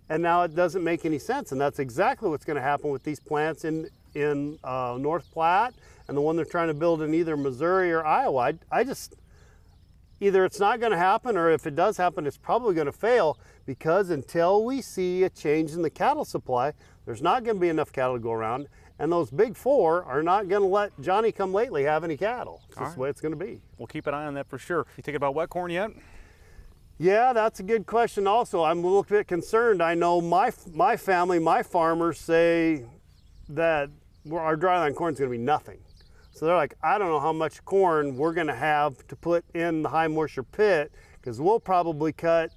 and 0.09 0.21
now 0.21 0.43
it 0.43 0.57
doesn't 0.57 0.83
make 0.83 1.05
any 1.05 1.21
sense. 1.21 1.53
And 1.53 1.61
that's 1.61 1.79
exactly 1.79 2.29
what's 2.29 2.45
going 2.45 2.57
to 2.57 2.63
happen 2.63 2.91
with 2.91 3.05
these 3.05 3.21
plants 3.21 3.65
in, 3.65 3.89
in 4.15 4.59
uh, 4.65 4.97
North 4.99 5.31
Platte 5.33 5.75
and 6.09 6.17
the 6.17 6.21
one 6.21 6.35
they're 6.35 6.45
trying 6.45 6.67
to 6.67 6.75
build 6.75 7.03
in 7.03 7.15
either 7.15 7.37
Missouri 7.37 7.93
or 7.93 8.05
Iowa. 8.05 8.39
I, 8.73 8.81
I 8.81 8.83
just, 8.83 9.15
either 10.19 10.45
it's 10.45 10.59
not 10.59 10.81
going 10.81 10.91
to 10.91 10.99
happen 10.99 11.37
or 11.37 11.51
if 11.51 11.69
it 11.69 11.77
does 11.77 11.97
happen, 11.97 12.27
it's 12.27 12.37
probably 12.37 12.75
going 12.75 12.87
to 12.87 12.93
fail 12.93 13.39
because 13.65 14.11
until 14.11 14.65
we 14.65 14.83
see 14.83 15.23
a 15.23 15.31
change 15.31 15.71
in 15.71 15.83
the 15.83 15.91
cattle 15.91 16.25
supply, 16.25 16.73
there's 17.07 17.23
not 17.23 17.45
going 17.45 17.59
to 17.59 17.61
be 17.61 17.69
enough 17.69 17.93
cattle 17.93 18.17
to 18.17 18.21
go 18.21 18.33
around. 18.33 18.67
And 19.01 19.11
those 19.11 19.31
big 19.31 19.57
four 19.57 20.05
are 20.05 20.23
not 20.23 20.47
going 20.49 20.61
to 20.61 20.69
let 20.69 20.93
Johnny 21.01 21.33
come 21.33 21.55
lately 21.55 21.85
have 21.85 22.05
any 22.05 22.19
cattle. 22.19 22.61
It's 22.69 22.79
just 22.79 22.95
the 22.97 23.01
way 23.01 23.09
it's 23.09 23.23
going 23.23 23.33
to 23.33 23.45
be. 23.45 23.63
We'll 23.79 23.87
keep 23.87 24.07
an 24.07 24.13
eye 24.13 24.27
on 24.27 24.35
that 24.35 24.47
for 24.47 24.59
sure. 24.59 24.87
You 24.99 25.03
think 25.03 25.17
about 25.17 25.35
wet 25.35 25.49
corn 25.49 25.71
yet? 25.71 25.91
Yeah, 26.99 27.33
that's 27.33 27.61
a 27.61 27.63
good 27.63 27.87
question. 27.87 28.27
Also, 28.27 28.63
I'm 28.63 28.81
a 28.81 28.83
little 28.83 29.03
bit 29.03 29.27
concerned. 29.27 29.83
I 29.83 29.95
know 29.95 30.21
my 30.21 30.53
my 30.75 30.99
family, 30.99 31.39
my 31.39 31.63
farmers 31.63 32.21
say 32.21 32.85
that 33.49 33.89
our 34.31 34.55
dryland 34.55 34.97
corn 34.97 35.15
is 35.15 35.19
going 35.19 35.31
to 35.31 35.39
be 35.39 35.43
nothing. 35.43 35.79
So 36.33 36.45
they're 36.45 36.57
like, 36.57 36.75
I 36.83 36.99
don't 36.99 37.09
know 37.09 37.21
how 37.21 37.33
much 37.33 37.65
corn 37.65 38.19
we're 38.19 38.35
going 38.35 38.49
to 38.49 38.55
have 38.55 39.07
to 39.09 39.17
put 39.17 39.47
in 39.55 39.83
the 39.83 39.89
high 39.89 40.09
moisture 40.09 40.43
pit 40.43 40.93
because 41.15 41.41
we'll 41.41 41.59
probably 41.59 42.13
cut 42.13 42.51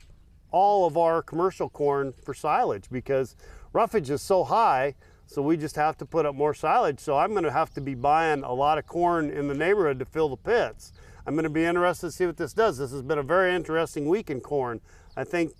all 0.52 0.86
of 0.86 0.98
our 0.98 1.22
commercial 1.22 1.70
corn 1.70 2.14
for 2.22 2.34
silage 2.34 2.90
because 2.92 3.38
roughage 3.72 4.10
is 4.10 4.22
so 4.22 4.44
high. 4.44 4.94
So 5.34 5.42
we 5.42 5.58
just 5.58 5.76
have 5.78 5.98
to 5.98 6.06
put 6.06 6.28
up 6.28 6.36
more 6.36 6.54
silage. 6.54 7.00
So 7.00 7.18
I'm 7.18 7.32
going 7.32 7.44
to 7.44 7.52
have 7.52 7.74
to 7.74 7.82
be 7.82 7.96
buying 7.96 8.44
a 8.44 8.54
lot 8.54 8.78
of 8.78 8.86
corn 8.86 9.32
in 9.32 9.48
the 9.48 9.56
neighborhood 9.56 9.98
to 9.98 10.06
fill 10.06 10.30
the 10.30 10.38
pits. 10.38 10.94
I'm 11.26 11.34
going 11.34 11.44
to 11.44 11.50
be 11.50 11.66
interested 11.66 12.06
to 12.06 12.12
see 12.12 12.28
what 12.28 12.38
this 12.38 12.54
does. 12.54 12.78
This 12.78 12.92
has 12.92 13.02
been 13.02 13.18
a 13.18 13.24
very 13.24 13.56
interesting 13.56 14.08
week 14.08 14.30
in 14.30 14.42
corn. 14.42 14.80
I 15.18 15.24
think 15.24 15.54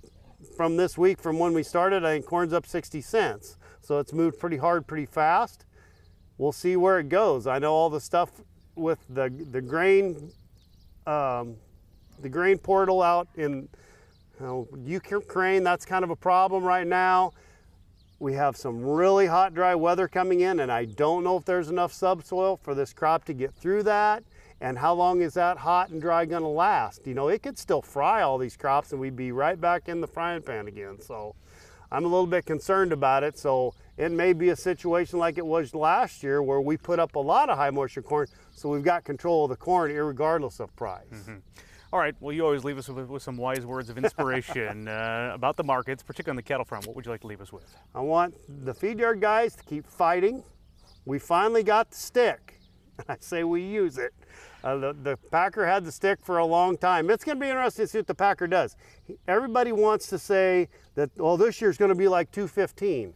from 0.56 0.78
this 0.78 0.96
week, 0.96 1.20
from 1.20 1.40
when 1.40 1.54
we 1.54 1.64
started, 1.64 2.06
I 2.06 2.14
think 2.14 2.28
corn's 2.28 2.54
up 2.54 2.68
60 2.68 3.02
cents. 3.02 3.58
So 3.82 3.98
it's 3.98 4.14
moved 4.14 4.38
pretty 4.38 4.58
hard, 4.58 4.86
pretty 4.86 5.08
fast. 5.08 5.66
We'll 6.38 6.52
see 6.52 6.76
where 6.76 7.00
it 7.00 7.10
goes. 7.10 7.48
I 7.48 7.58
know 7.58 7.74
all 7.74 7.90
the 7.90 8.00
stuff 8.00 8.30
with 8.76 9.00
the 9.10 9.30
the 9.52 9.62
grain, 9.62 10.32
um, 11.08 11.56
the 12.20 12.30
grain 12.30 12.60
portal 12.60 13.02
out 13.02 13.28
in 13.36 13.68
you 14.40 14.46
know, 14.46 14.68
Ukraine. 14.86 15.64
That's 15.64 15.86
kind 15.86 16.04
of 16.04 16.12
a 16.12 16.16
problem 16.16 16.64
right 16.64 16.86
now. 16.86 17.32
We 18.24 18.36
have 18.36 18.56
some 18.56 18.82
really 18.82 19.26
hot, 19.26 19.54
dry 19.54 19.76
weather 19.76 20.08
coming 20.08 20.40
in, 20.40 20.62
and 20.62 20.72
I 20.72 20.86
don't 20.86 21.26
know 21.26 21.36
if 21.36 21.44
there's 21.44 21.68
enough 21.68 21.92
subsoil 21.92 22.56
for 22.56 22.74
this 22.74 22.94
crop 22.94 23.26
to 23.26 23.34
get 23.34 23.54
through 23.54 23.84
that. 23.84 24.24
And 24.62 24.78
how 24.78 24.94
long 24.94 25.22
is 25.22 25.34
that 25.34 25.58
hot 25.58 25.90
and 25.90 26.02
dry 26.02 26.24
going 26.24 26.44
to 26.44 26.48
last? 26.48 27.06
You 27.06 27.16
know, 27.16 27.28
it 27.28 27.44
could 27.44 27.58
still 27.58 27.82
fry 27.82 28.22
all 28.22 28.38
these 28.38 28.56
crops 28.56 28.94
and 28.94 29.02
we'd 29.02 29.18
be 29.18 29.34
right 29.34 29.60
back 29.60 29.90
in 29.90 30.00
the 30.00 30.08
frying 30.08 30.42
pan 30.42 30.70
again. 30.70 31.02
So 31.02 31.36
I'm 31.92 32.06
a 32.06 32.08
little 32.08 32.26
bit 32.26 32.46
concerned 32.46 32.94
about 32.94 33.24
it. 33.24 33.38
So 33.38 33.74
it 33.98 34.10
may 34.10 34.32
be 34.32 34.52
a 34.52 34.56
situation 34.56 35.20
like 35.20 35.38
it 35.38 35.46
was 35.46 35.76
last 35.76 36.24
year 36.24 36.42
where 36.42 36.62
we 36.62 36.78
put 36.78 37.00
up 37.00 37.16
a 37.16 37.20
lot 37.20 37.50
of 37.50 37.58
high 37.58 37.72
moisture 37.72 38.02
corn. 38.02 38.28
So 38.54 38.70
we've 38.70 38.86
got 38.86 39.04
control 39.04 39.44
of 39.44 39.50
the 39.50 39.58
corn 39.58 39.92
regardless 39.92 40.62
of 40.62 40.74
price. 40.78 41.04
Mm-hmm. 41.12 41.36
All 41.94 42.00
right. 42.00 42.16
Well, 42.20 42.34
you 42.34 42.44
always 42.44 42.64
leave 42.64 42.80
us 42.80 42.90
with, 42.90 43.08
with 43.08 43.22
some 43.22 43.38
wise 43.38 43.68
words 43.68 43.92
of 43.92 44.00
inspiration 44.00 44.88
uh, 44.88 45.30
about 45.32 45.58
the 45.58 45.64
markets, 45.64 46.02
particularly 46.02 46.34
on 46.34 46.38
the 46.38 46.42
cattle 46.42 46.66
front. 46.66 46.88
What 46.88 46.96
would 46.96 47.06
you 47.06 47.12
like 47.12 47.22
to 47.22 47.28
leave 47.28 47.40
us 47.40 47.54
with? 47.54 47.72
I 47.94 48.00
want 48.00 48.34
the 48.66 48.74
feed 48.74 48.98
yard 48.98 49.22
guys 49.22 49.56
to 49.58 49.64
keep 49.64 49.86
fighting. 49.86 50.44
We 51.06 51.20
finally 51.20 51.62
got 51.62 51.92
the 51.92 51.96
stick. 51.96 52.60
I 53.08 53.18
say 53.20 53.44
we 53.44 53.62
use 53.62 54.00
it. 54.00 54.12
Uh, 54.64 54.78
the, 54.78 54.94
the 55.04 55.18
Packer 55.30 55.68
had 55.68 55.86
the 55.86 55.92
stick 55.92 56.18
for 56.24 56.40
a 56.40 56.46
long 56.46 56.78
time. 56.78 57.12
It's 57.12 57.24
going 57.24 57.38
to 57.38 57.42
be 57.42 57.50
interesting 57.50 57.86
to 57.86 57.88
see 57.88 58.00
what 58.00 58.08
the 58.08 58.16
Packer 58.16 58.48
does. 58.48 58.76
Everybody 59.28 59.72
wants 59.72 60.08
to 60.08 60.18
say 60.18 60.70
that, 60.96 61.12
well, 61.16 61.38
this 61.38 61.62
year's 61.62 61.78
going 61.78 61.90
to 61.90 61.96
be 61.96 62.08
like 62.08 62.32
215. 62.32 63.14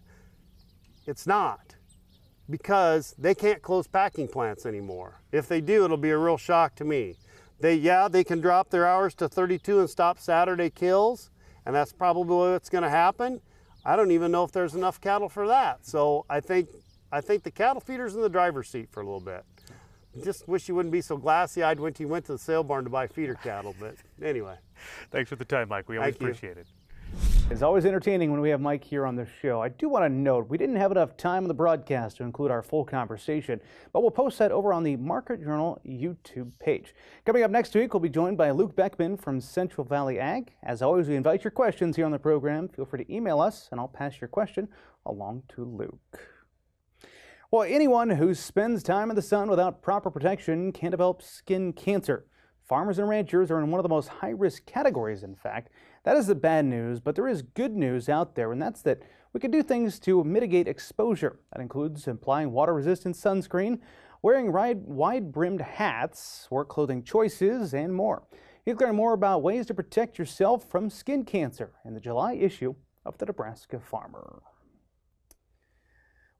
It's 1.07 1.25
not 1.25 1.73
because 2.47 3.15
they 3.17 3.33
can't 3.33 3.63
close 3.63 3.87
packing 3.87 4.27
plants 4.27 4.67
anymore. 4.67 5.19
If 5.31 5.47
they 5.47 5.61
do, 5.61 5.83
it'll 5.83 5.97
be 5.97 6.11
a 6.11 6.17
real 6.17 6.37
shock 6.37 6.75
to 6.75 6.85
me. 6.85 7.15
They, 7.59 7.75
yeah, 7.75 8.07
they 8.07 8.23
can 8.23 8.39
drop 8.39 8.69
their 8.69 8.85
hours 8.85 9.15
to 9.15 9.27
32 9.27 9.79
and 9.79 9.89
stop 9.89 10.19
Saturday 10.19 10.69
kills, 10.69 11.31
and 11.65 11.75
that's 11.75 11.91
probably 11.91 12.51
what's 12.51 12.69
going 12.69 12.83
to 12.83 12.89
happen. 12.89 13.41
I 13.85 13.95
don't 13.95 14.11
even 14.11 14.31
know 14.31 14.43
if 14.43 14.51
there's 14.51 14.75
enough 14.75 15.01
cattle 15.01 15.29
for 15.29 15.47
that. 15.47 15.85
So 15.85 16.25
I 16.29 16.39
think, 16.39 16.69
I 17.11 17.21
think 17.21 17.43
the 17.43 17.51
cattle 17.51 17.81
feeder's 17.81 18.15
in 18.15 18.21
the 18.21 18.29
driver's 18.29 18.69
seat 18.69 18.89
for 18.91 19.01
a 19.01 19.05
little 19.05 19.21
bit 19.21 19.43
just 20.23 20.47
wish 20.47 20.67
you 20.67 20.75
wouldn't 20.75 20.91
be 20.91 21.01
so 21.01 21.17
glassy-eyed 21.17 21.79
when 21.79 21.93
you 21.97 22.07
went 22.07 22.25
to 22.25 22.33
the 22.33 22.37
sale 22.37 22.63
barn 22.63 22.83
to 22.83 22.89
buy 22.89 23.07
feeder 23.07 23.35
cattle. 23.35 23.75
But 23.79 23.95
anyway. 24.21 24.55
Thanks 25.11 25.29
for 25.29 25.35
the 25.35 25.45
time, 25.45 25.69
Mike. 25.69 25.87
We 25.89 25.97
always 25.97 26.15
Thank 26.15 26.21
appreciate 26.21 26.55
you. 26.55 26.61
it. 26.61 26.67
It's 27.49 27.61
always 27.61 27.85
entertaining 27.85 28.29
when 28.29 28.41
we 28.41 28.49
have 28.49 28.59
Mike 28.59 28.83
here 28.83 29.05
on 29.05 29.15
the 29.15 29.25
show. 29.41 29.61
I 29.61 29.69
do 29.69 29.87
want 29.87 30.03
to 30.03 30.09
note 30.09 30.49
we 30.49 30.57
didn't 30.57 30.75
have 30.75 30.91
enough 30.91 31.15
time 31.15 31.45
on 31.45 31.47
the 31.47 31.53
broadcast 31.53 32.17
to 32.17 32.23
include 32.23 32.51
our 32.51 32.61
full 32.61 32.83
conversation, 32.83 33.61
but 33.93 34.01
we'll 34.01 34.11
post 34.11 34.37
that 34.39 34.51
over 34.51 34.73
on 34.73 34.83
the 34.83 34.97
Market 34.97 35.41
Journal 35.41 35.79
YouTube 35.87 36.51
page. 36.59 36.93
Coming 37.25 37.43
up 37.43 37.49
next 37.49 37.73
week, 37.73 37.93
we'll 37.93 38.01
be 38.01 38.09
joined 38.09 38.37
by 38.37 38.51
Luke 38.51 38.75
Beckman 38.75 39.15
from 39.15 39.39
Central 39.39 39.85
Valley 39.85 40.19
Ag. 40.19 40.51
As 40.61 40.81
always, 40.81 41.07
we 41.07 41.15
invite 41.15 41.45
your 41.45 41.51
questions 41.51 41.95
here 41.95 42.05
on 42.05 42.11
the 42.11 42.19
program. 42.19 42.67
Feel 42.67 42.85
free 42.85 43.05
to 43.05 43.13
email 43.13 43.39
us, 43.39 43.69
and 43.71 43.79
I'll 43.79 43.87
pass 43.87 44.19
your 44.19 44.27
question 44.27 44.67
along 45.05 45.43
to 45.55 45.63
Luke. 45.63 46.19
Well, 47.49 47.63
anyone 47.63 48.09
who 48.09 48.33
spends 48.33 48.83
time 48.83 49.09
in 49.09 49.15
the 49.15 49.21
sun 49.21 49.49
without 49.49 49.81
proper 49.81 50.11
protection 50.11 50.73
can 50.73 50.91
develop 50.91 51.21
skin 51.21 51.71
cancer. 51.71 52.25
Farmers 52.67 52.99
and 52.99 53.07
ranchers 53.07 53.49
are 53.49 53.59
in 53.59 53.71
one 53.71 53.79
of 53.79 53.83
the 53.83 53.89
most 53.89 54.09
high 54.09 54.31
risk 54.31 54.65
categories, 54.65 55.23
in 55.23 55.33
fact. 55.33 55.69
That 56.07 56.15
is 56.15 56.27
the 56.27 56.35
bad 56.35 56.63
news, 56.63 57.01
but 57.01 57.15
there 57.15 57.27
is 57.27 57.41
good 57.41 57.75
news 57.75 58.07
out 58.07 58.33
there, 58.33 58.53
and 58.53 58.61
that's 58.61 58.81
that 58.83 59.01
we 59.33 59.41
can 59.41 59.51
do 59.51 59.61
things 59.61 59.99
to 59.99 60.23
mitigate 60.23 60.65
exposure. 60.65 61.41
That 61.51 61.61
includes 61.61 62.07
applying 62.07 62.53
water 62.53 62.73
resistant 62.73 63.17
sunscreen, 63.17 63.79
wearing 64.21 64.53
wide 64.53 65.33
brimmed 65.33 65.59
hats, 65.59 66.47
work 66.49 66.69
clothing 66.69 67.03
choices, 67.03 67.73
and 67.73 67.93
more. 67.93 68.23
You 68.65 68.73
can 68.73 68.87
learn 68.87 68.95
more 68.95 69.11
about 69.11 69.43
ways 69.43 69.65
to 69.65 69.73
protect 69.73 70.17
yourself 70.17 70.69
from 70.69 70.89
skin 70.89 71.25
cancer 71.25 71.73
in 71.83 71.93
the 71.93 71.99
July 71.99 72.35
issue 72.35 72.75
of 73.05 73.17
the 73.17 73.25
Nebraska 73.25 73.77
Farmer. 73.77 74.41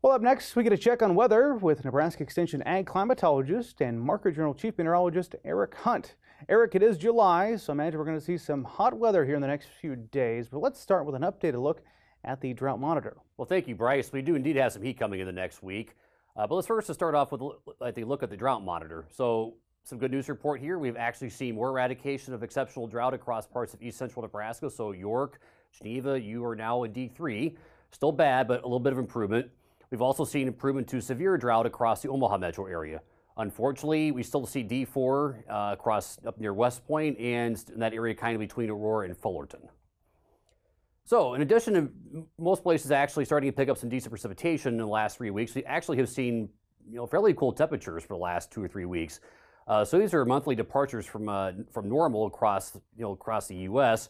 Well, 0.02 0.14
up 0.14 0.22
next, 0.22 0.56
we 0.56 0.64
get 0.64 0.72
a 0.72 0.78
check 0.78 1.02
on 1.02 1.14
weather 1.14 1.56
with 1.56 1.84
Nebraska 1.84 2.24
Extension 2.24 2.62
ag 2.62 2.86
climatologist 2.86 3.82
and 3.82 4.00
Market 4.00 4.36
Journal 4.36 4.54
chief 4.54 4.78
meteorologist 4.78 5.36
Eric 5.44 5.76
Hunt. 5.76 6.16
Eric, 6.50 6.76
it 6.76 6.84
is 6.84 6.98
July, 6.98 7.56
so 7.56 7.74
I 7.74 7.76
imagine 7.76 7.98
we're 7.98 8.06
going 8.06 8.20
to 8.20 8.24
see 8.24 8.38
some 8.38 8.64
hot 8.64 8.94
weather 8.94 9.26
here 9.26 9.36
in 9.36 9.42
the 9.42 9.48
next 9.48 9.70
few 9.82 9.96
days. 9.96 10.48
But 10.48 10.60
let's 10.60 10.80
start 10.80 11.06
with 11.06 11.16
an 11.16 11.24
updated 11.24 11.62
look 11.62 11.82
at 12.24 12.42
the 12.42 12.54
drought 12.54 12.80
monitor. 12.80 13.18
Well, 13.38 13.48
thank 13.48 13.68
you, 13.68 13.76
Bryce. 13.76 14.12
We 14.12 14.22
do 14.22 14.36
indeed 14.36 14.56
have 14.56 14.72
some 14.72 14.84
heat 14.84 15.00
coming 15.00 15.20
in 15.20 15.26
the 15.26 15.32
next 15.32 15.64
week. 15.64 15.96
Uh, 16.36 16.46
but 16.46 16.54
let's 16.54 16.68
first 16.68 16.94
start 16.94 17.16
off 17.16 17.32
with 17.32 17.42
a 17.42 18.04
look 18.04 18.22
at 18.22 18.30
the 18.30 18.38
drought 18.38 18.64
monitor. 18.64 19.08
So, 19.12 19.56
some 19.84 19.98
good 19.98 20.12
news 20.12 20.30
report 20.30 20.62
here. 20.62 20.78
We've 20.78 20.98
actually 20.98 21.30
seen 21.32 21.56
more 21.56 21.70
eradication 21.70 22.34
of 22.34 22.44
exceptional 22.44 22.86
drought 22.86 23.16
across 23.16 23.48
parts 23.48 23.74
of 23.74 23.82
east 23.82 23.98
central 23.98 24.22
Nebraska. 24.22 24.70
So, 24.70 24.92
York, 24.92 25.40
Geneva, 25.72 26.22
you 26.22 26.46
are 26.46 26.56
now 26.56 26.84
in 26.84 26.94
D3. 26.94 27.56
Still 27.92 28.12
bad, 28.12 28.48
but 28.48 28.62
a 28.62 28.68
little 28.68 28.80
bit 28.80 28.94
of 28.94 29.00
improvement. 29.00 29.50
We've 29.90 30.02
also 30.04 30.24
seen 30.24 30.48
improvement 30.48 30.88
to 30.90 31.02
severe 31.02 31.36
drought 31.38 31.66
across 31.66 32.04
the 32.04 32.10
Omaha 32.10 32.38
metro 32.38 32.68
area. 32.68 33.02
Unfortunately, 33.38 34.12
we 34.12 34.24
still 34.24 34.46
see 34.48 34.64
D4 34.64 35.44
uh, 35.50 35.70
across 35.74 36.18
up 36.26 36.40
near 36.40 36.54
West 36.54 36.86
Point 36.88 37.20
and 37.20 37.56
that 37.76 37.94
area 37.94 38.16
kind 38.16 38.36
of 38.36 38.40
between 38.40 38.70
Aurora 38.70 39.06
and 39.06 39.16
Fullerton. 39.16 39.62
So, 41.06 41.36
in 41.36 41.42
addition 41.42 41.74
to 41.76 42.28
most 42.38 42.64
places 42.64 42.92
actually 42.92 43.26
starting 43.26 43.50
to 43.50 43.56
pick 43.56 43.70
up 43.70 43.78
some 43.78 43.90
decent 43.90 44.12
precipitation 44.12 44.74
in 44.74 44.80
the 44.80 44.88
last 44.88 45.18
three 45.18 45.30
weeks, 45.30 45.56
we 45.56 45.64
actually 45.66 45.98
have 45.98 46.10
seen 46.10 46.50
you 46.90 46.96
know 46.96 47.06
fairly 47.06 47.34
cool 47.34 47.54
temperatures 47.54 48.04
for 48.04 48.16
the 48.16 48.22
last 48.22 48.52
two 48.52 48.64
or 48.64 48.68
three 48.68 48.86
weeks. 48.86 49.20
Uh, 49.68 49.86
so 49.86 50.00
these 50.00 50.14
are 50.14 50.26
monthly 50.26 50.56
departures 50.56 51.06
from 51.06 51.30
uh, 51.30 51.52
from 51.72 51.88
normal 51.88 52.26
across 52.26 52.76
you 52.76 53.04
know 53.04 53.12
across 53.12 53.48
the 53.48 53.56
U.S. 53.56 54.10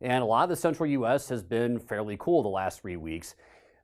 And 0.00 0.22
a 0.22 0.26
lot 0.26 0.44
of 0.44 0.50
the 0.50 0.56
central 0.56 0.88
U.S. 0.90 1.28
has 1.28 1.42
been 1.42 1.80
fairly 1.80 2.16
cool 2.20 2.42
the 2.42 2.48
last 2.48 2.80
three 2.80 2.96
weeks. 2.96 3.34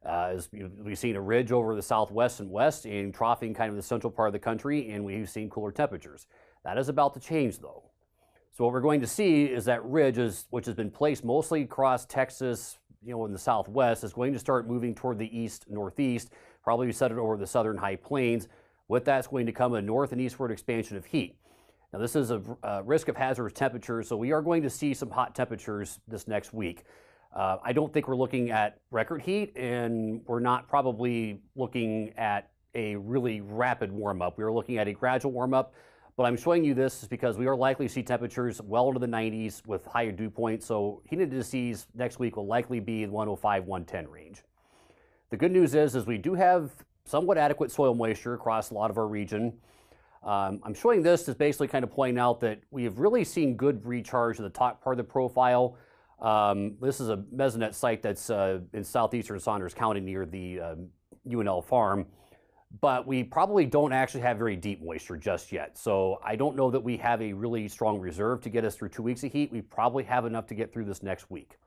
Uh, 0.07 0.33
as 0.35 0.51
we've 0.53 0.99
seen 0.99 1.17
a 1.17 1.21
ridge 1.21 1.51
over 1.51 1.75
the 1.75 1.83
southwest 1.83 2.41
and 2.41 2.51
west 2.51 2.85
and 2.85 3.15
troughing 3.15 3.55
kind 3.55 3.71
of 3.71 3.77
the 3.77 3.83
central 3.83 4.11
part 4.11 4.29
of 4.29 4.33
the 4.35 4.39
country, 4.39 4.91
and 4.91 5.03
we've 5.03 5.31
seen 5.31 5.49
cooler 5.49 5.73
temperatures. 5.73 6.27
That 6.63 6.77
is 6.77 6.91
about 6.91 7.15
to 7.15 7.21
change, 7.21 7.59
though. 7.59 7.85
So 8.53 8.65
what 8.65 8.73
we're 8.73 8.83
going 8.83 9.01
to 9.01 9.07
see 9.07 9.45
is 9.45 9.65
that 9.65 9.85
ridge, 9.85 10.19
is, 10.19 10.47
which 10.51 10.67
has 10.67 10.75
been 10.75 10.91
placed 10.91 11.25
mostly 11.25 11.63
across 11.63 12.05
Texas, 12.05 12.79
you 13.03 13.13
know, 13.13 13.25
in 13.25 13.33
the 13.33 13.39
southwest 13.39 14.05
is 14.05 14.13
going 14.13 14.33
to 14.33 14.39
start 14.39 14.69
moving 14.69 14.95
toward 14.95 15.19
the 15.19 15.39
east 15.39 15.67
northeast, 15.69 16.31
probably 16.63 16.93
settled 16.93 17.21
over 17.21 17.37
the 17.37 17.47
southern 17.47 17.77
high 17.77 17.97
plains. 17.97 18.49
With 18.89 19.07
that's 19.07 19.27
going 19.27 19.47
to 19.47 19.53
come 19.53 19.73
a 19.75 19.81
north 19.81 20.13
and 20.13 20.21
eastward 20.21 20.51
expansion 20.51 20.97
of 20.99 21.07
heat. 21.07 21.37
Now, 21.93 21.99
this 21.99 22.15
is 22.15 22.31
a, 22.31 22.43
a 22.63 22.83
risk 22.83 23.09
of 23.09 23.17
hazardous 23.17 23.55
temperatures, 23.55 24.09
so 24.09 24.17
we 24.17 24.33
are 24.33 24.43
going 24.43 24.63
to 24.63 24.71
see 24.71 24.93
some 24.93 25.11
hot 25.11 25.35
temperatures 25.35 26.01
this 26.07 26.29
next 26.29 26.53
week. 26.53 26.85
Uh, 27.35 27.59
I 27.65 27.73
don't 27.73 27.93
think 27.93 28.07
we're 28.07 28.15
looking 28.17 28.53
at 28.53 28.79
record 28.93 29.21
heat, 29.21 29.57
and 29.57 30.23
we're 30.27 30.41
not 30.41 30.69
probably 30.69 31.41
looking 31.57 32.13
at 32.17 32.51
a 32.77 32.95
really 32.97 33.41
rapid 33.41 33.91
warm 33.91 34.23
up. 34.23 34.39
We 34.39 34.45
are 34.45 34.53
looking 34.53 34.79
at 34.79 34.87
a 34.87 34.93
gradual 34.93 35.33
warm 35.33 35.53
up, 35.53 35.75
but 36.17 36.25
I'm 36.25 36.37
showing 36.37 36.65
you 36.65 36.75
this 36.75 37.05
because 37.05 37.37
we 37.37 37.47
are 37.47 37.57
likely 37.57 37.89
to 37.89 37.93
see 37.93 38.05
temperatures 38.05 38.61
well 38.63 38.87
into 38.87 39.01
the 39.01 39.09
90s 39.09 39.67
with 39.67 39.85
higher 39.85 40.13
dew 40.13 40.31
points. 40.31 40.67
So 40.67 41.03
heat 41.09 41.21
indices 41.21 41.89
next 41.95 42.21
week 42.21 42.37
will 42.37 42.47
likely 42.47 42.79
be 42.79 43.03
in 43.03 43.11
105, 43.11 43.65
110 43.65 44.11
range. 44.13 44.43
The 45.31 45.37
good 45.37 45.51
news 45.51 45.75
is, 45.75 45.97
is 45.97 46.07
we 46.07 46.19
do 46.19 46.35
have 46.35 46.71
somewhat 47.05 47.37
adequate 47.37 47.73
soil 47.73 47.95
moisture 47.95 48.35
across 48.35 48.71
a 48.71 48.75
lot 48.75 48.91
of 48.91 48.99
our 48.99 49.09
region. 49.09 49.55
Um, 50.23 50.61
I'm 50.63 50.75
showing 50.75 51.03
this 51.03 51.29
as 51.29 51.35
basically 51.35 51.67
kind 51.67 51.83
of 51.85 51.91
pointing 51.91 52.19
out 52.19 52.39
that 52.41 52.61
we 52.71 52.85
have 52.85 53.01
really 53.01 53.25
seen 53.25 53.57
good 53.57 53.85
recharge 53.85 54.39
in 54.39 54.45
the 54.45 54.51
top 54.51 54.83
part 54.83 54.95
of 54.95 54.99
the 54.99 55.13
profile. 55.13 55.77
Um, 56.25 56.77
this 56.81 57.01
is 57.01 57.11
a 57.11 57.19
mesonet 57.35 57.75
site 57.75 58.01
that's 58.01 58.31
uh, 58.31 58.61
in 58.73 58.83
southeastern 58.83 59.39
Saunders 59.39 59.75
County 59.75 60.01
near 60.01 60.25
the 60.25 60.61
UNL 61.29 61.63
farm, 61.63 62.07
but 62.81 63.07
we 63.07 63.23
probably 63.23 63.67
don't 63.67 63.93
actually 63.93 64.23
have 64.23 64.39
very 64.39 64.57
deep 64.57 64.83
moisture 64.83 65.19
just 65.19 65.53
yet. 65.53 65.77
So 65.77 66.21
I 66.25 66.35
don't 66.35 66.57
know 66.57 66.71
that 66.71 66.81
we 66.81 66.97
have 66.97 67.21
a 67.21 67.33
really 67.35 67.69
strong 67.69 68.01
reserve 68.01 68.41
to 68.43 68.49
get 68.49 68.65
us 68.65 68.75
through 68.75 68.89
two 68.89 69.03
weeks 69.03 69.23
of 69.23 69.33
heat. 69.33 69.53
We 69.53 69.61
probably 69.61 70.03
have 70.05 70.25
enough 70.25 70.47
to 70.47 70.55
get 70.55 70.73
through 70.73 70.87
this 70.87 71.03
next 71.03 71.31
week. 71.31 71.59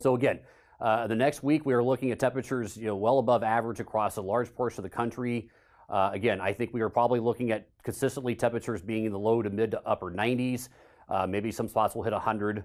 So 0.00 0.16
again, 0.16 0.40
uh, 0.80 1.06
the 1.06 1.14
next 1.14 1.42
week 1.42 1.64
we 1.64 1.74
are 1.74 1.82
looking 1.82 2.10
at 2.10 2.18
temperatures 2.18 2.76
you 2.76 2.86
know, 2.86 2.96
well 2.96 3.18
above 3.18 3.42
average 3.42 3.80
across 3.80 4.16
a 4.16 4.22
large 4.22 4.52
portion 4.54 4.80
of 4.80 4.90
the 4.90 4.96
country. 4.96 5.50
Uh, 5.88 6.10
again, 6.14 6.40
I 6.40 6.52
think 6.52 6.72
we 6.72 6.80
are 6.80 6.88
probably 6.88 7.20
looking 7.20 7.50
at 7.50 7.68
consistently 7.82 8.34
temperatures 8.34 8.80
being 8.80 9.04
in 9.04 9.12
the 9.12 9.18
low 9.18 9.42
to 9.42 9.50
mid 9.50 9.70
to 9.72 9.82
upper 9.86 10.10
90s. 10.10 10.70
Uh, 11.08 11.26
maybe 11.26 11.52
some 11.52 11.68
spots 11.68 11.94
will 11.94 12.02
hit 12.02 12.12
100. 12.12 12.64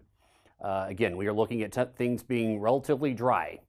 Uh, 0.61 0.85
again, 0.87 1.15
we 1.17 1.27
are 1.27 1.33
looking 1.33 1.61
at 1.61 1.71
te- 1.71 1.85
things 1.95 2.23
being 2.23 2.59
relatively 2.59 3.13
dry. 3.13 3.59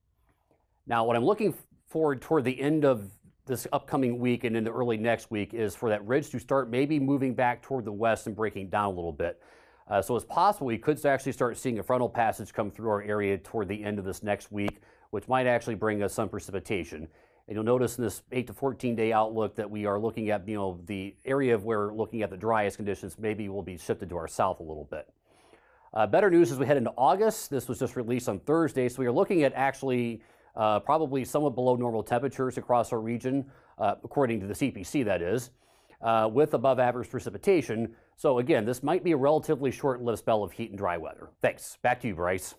Now, 0.87 1.05
what 1.05 1.17
I'm 1.17 1.25
looking 1.25 1.55
forward 1.87 2.23
toward 2.23 2.45
the 2.45 2.59
end 2.61 2.85
of 2.85 3.11
this 3.47 3.67
upcoming 3.73 4.19
week 4.19 4.45
and 4.45 4.57
into 4.57 4.71
early 4.71 4.97
next 4.97 5.31
week 5.31 5.55
is 5.55 5.75
for 5.75 5.89
that 5.89 6.07
ridge 6.07 6.31
to 6.31 6.39
start 6.39 6.71
maybe 6.71 6.99
moving 7.01 7.35
back 7.35 7.63
toward 7.63 7.85
the 7.85 7.93
west 7.93 8.27
and 8.27 8.37
breaking 8.37 8.69
down 8.69 8.87
a 8.87 8.91
little 8.91 9.13
bit. 9.13 9.43
Uh, 9.89 10.03
so 10.03 10.15
it's 10.17 10.25
possible 10.27 10.67
we 10.67 10.77
could 10.77 11.05
actually 11.07 11.33
start 11.33 11.57
seeing 11.57 11.79
a 11.79 11.83
frontal 11.83 12.09
passage 12.09 12.53
come 12.53 12.71
through 12.71 12.91
our 12.91 13.03
area 13.03 13.39
toward 13.39 13.69
the 13.69 13.83
end 13.83 13.99
of 13.99 14.05
this 14.05 14.23
next 14.23 14.53
week, 14.53 14.81
which 15.11 15.27
might 15.29 15.47
actually 15.47 15.75
bring 15.75 16.03
us 16.03 16.13
some 16.13 16.29
precipitation. 16.29 17.09
And 17.47 17.55
you'll 17.55 17.65
notice 17.65 17.97
in 17.97 18.05
this 18.05 18.23
8 18.31 18.47
to 18.49 18.53
14 18.53 18.95
day 18.95 19.13
outlook 19.13 19.57
that 19.57 19.71
we 19.71 19.87
are 19.87 19.99
looking 19.99 20.29
at, 20.29 20.47
you 20.47 20.57
know, 20.57 20.81
the 20.85 21.17
area 21.25 21.55
of 21.55 21.65
where 21.65 21.87
we're 21.87 21.95
looking 21.95 22.21
at 22.23 22.29
the 22.29 22.37
driest 22.37 22.77
conditions 22.77 23.17
maybe 23.19 23.49
will 23.49 23.63
be 23.63 23.79
shifted 23.79 24.11
to 24.11 24.17
our 24.19 24.29
south 24.29 24.61
a 24.61 24.63
little 24.63 24.87
bit. 24.91 25.09
Uh, 25.99 26.07
better 26.07 26.31
news 26.31 26.53
as 26.53 26.61
we 26.61 26.65
head 26.65 26.77
into 26.77 26.93
August. 26.97 27.51
This 27.51 27.67
was 27.67 27.81
just 27.81 27.97
released 27.97 28.29
on 28.29 28.39
Thursday, 28.39 28.89
so 28.89 29.01
we 29.01 29.07
are 29.07 29.13
looking 29.13 29.43
at 29.43 29.53
actually 29.55 30.23
uh, 30.55 30.79
probably 30.79 31.25
somewhat 31.25 31.57
below 31.57 31.75
normal 31.75 32.05
temperatures 32.05 32.57
across 32.57 32.93
our 32.93 33.01
region, 33.01 33.45
uh, 33.79 33.97
according 34.05 34.39
to 34.39 34.47
the 34.47 34.55
CPC, 34.55 35.05
that 35.05 35.21
is, 35.21 35.51
uh, 36.01 36.31
with 36.33 36.55
above 36.55 36.79
average 36.79 37.11
precipitation. 37.11 37.97
So, 38.15 38.39
again, 38.39 38.65
this 38.65 38.85
might 38.85 39.03
be 39.03 39.11
a 39.11 39.17
relatively 39.17 39.73
short 39.73 40.01
lived 40.01 40.21
spell 40.21 40.45
of 40.45 40.53
heat 40.53 40.71
and 40.71 40.79
dry 40.79 40.97
weather. 40.97 41.31
Thanks. 41.43 41.79
Back 41.83 42.01
to 42.03 42.07
you, 42.07 42.15
Bryce. 42.15 42.55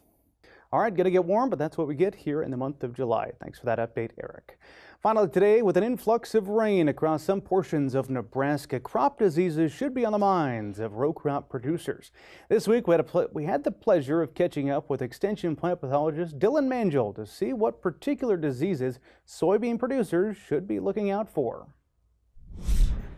All 0.74 0.82
right, 0.82 0.94
gonna 0.94 1.10
get 1.10 1.24
warm, 1.24 1.50
but 1.50 1.58
that's 1.58 1.78
what 1.78 1.88
we 1.88 1.96
get 1.96 2.16
here 2.16 2.44
in 2.44 2.52
the 2.52 2.58
month 2.58 2.84
of 2.84 2.94
July. 2.94 3.32
Thanks 3.42 3.58
for 3.58 3.68
that 3.68 3.80
update, 3.80 4.12
Eric. 4.22 4.60
Finally 5.02 5.30
today, 5.30 5.62
with 5.62 5.78
an 5.78 5.84
influx 5.84 6.36
of 6.36 6.50
rain 6.50 6.90
across 6.90 7.24
some 7.24 7.40
portions 7.40 7.96
of 7.96 8.10
Nebraska, 8.10 8.82
crop 8.82 9.18
diseases 9.18 9.72
should 9.72 9.94
be 9.94 10.04
on 10.04 10.12
the 10.12 10.18
minds 10.18 10.78
of 10.78 10.96
row 10.96 11.14
crop 11.14 11.48
producers. 11.48 12.12
This 12.50 12.68
week, 12.68 12.86
we 12.86 12.96
had, 12.96 13.10
we 13.32 13.46
had 13.46 13.64
the 13.64 13.72
pleasure 13.72 14.22
of 14.22 14.34
catching 14.34 14.70
up 14.70 14.90
with 14.90 15.02
Extension 15.02 15.56
plant 15.56 15.80
pathologist 15.80 16.38
Dylan 16.38 16.68
Mangel 16.68 17.14
to 17.14 17.26
see 17.26 17.54
what 17.54 17.82
particular 17.82 18.36
diseases 18.36 19.00
soybean 19.26 19.80
producers 19.80 20.36
should 20.36 20.68
be 20.68 20.82
looking 20.82 21.10
out 21.10 21.30
for. 21.30 21.68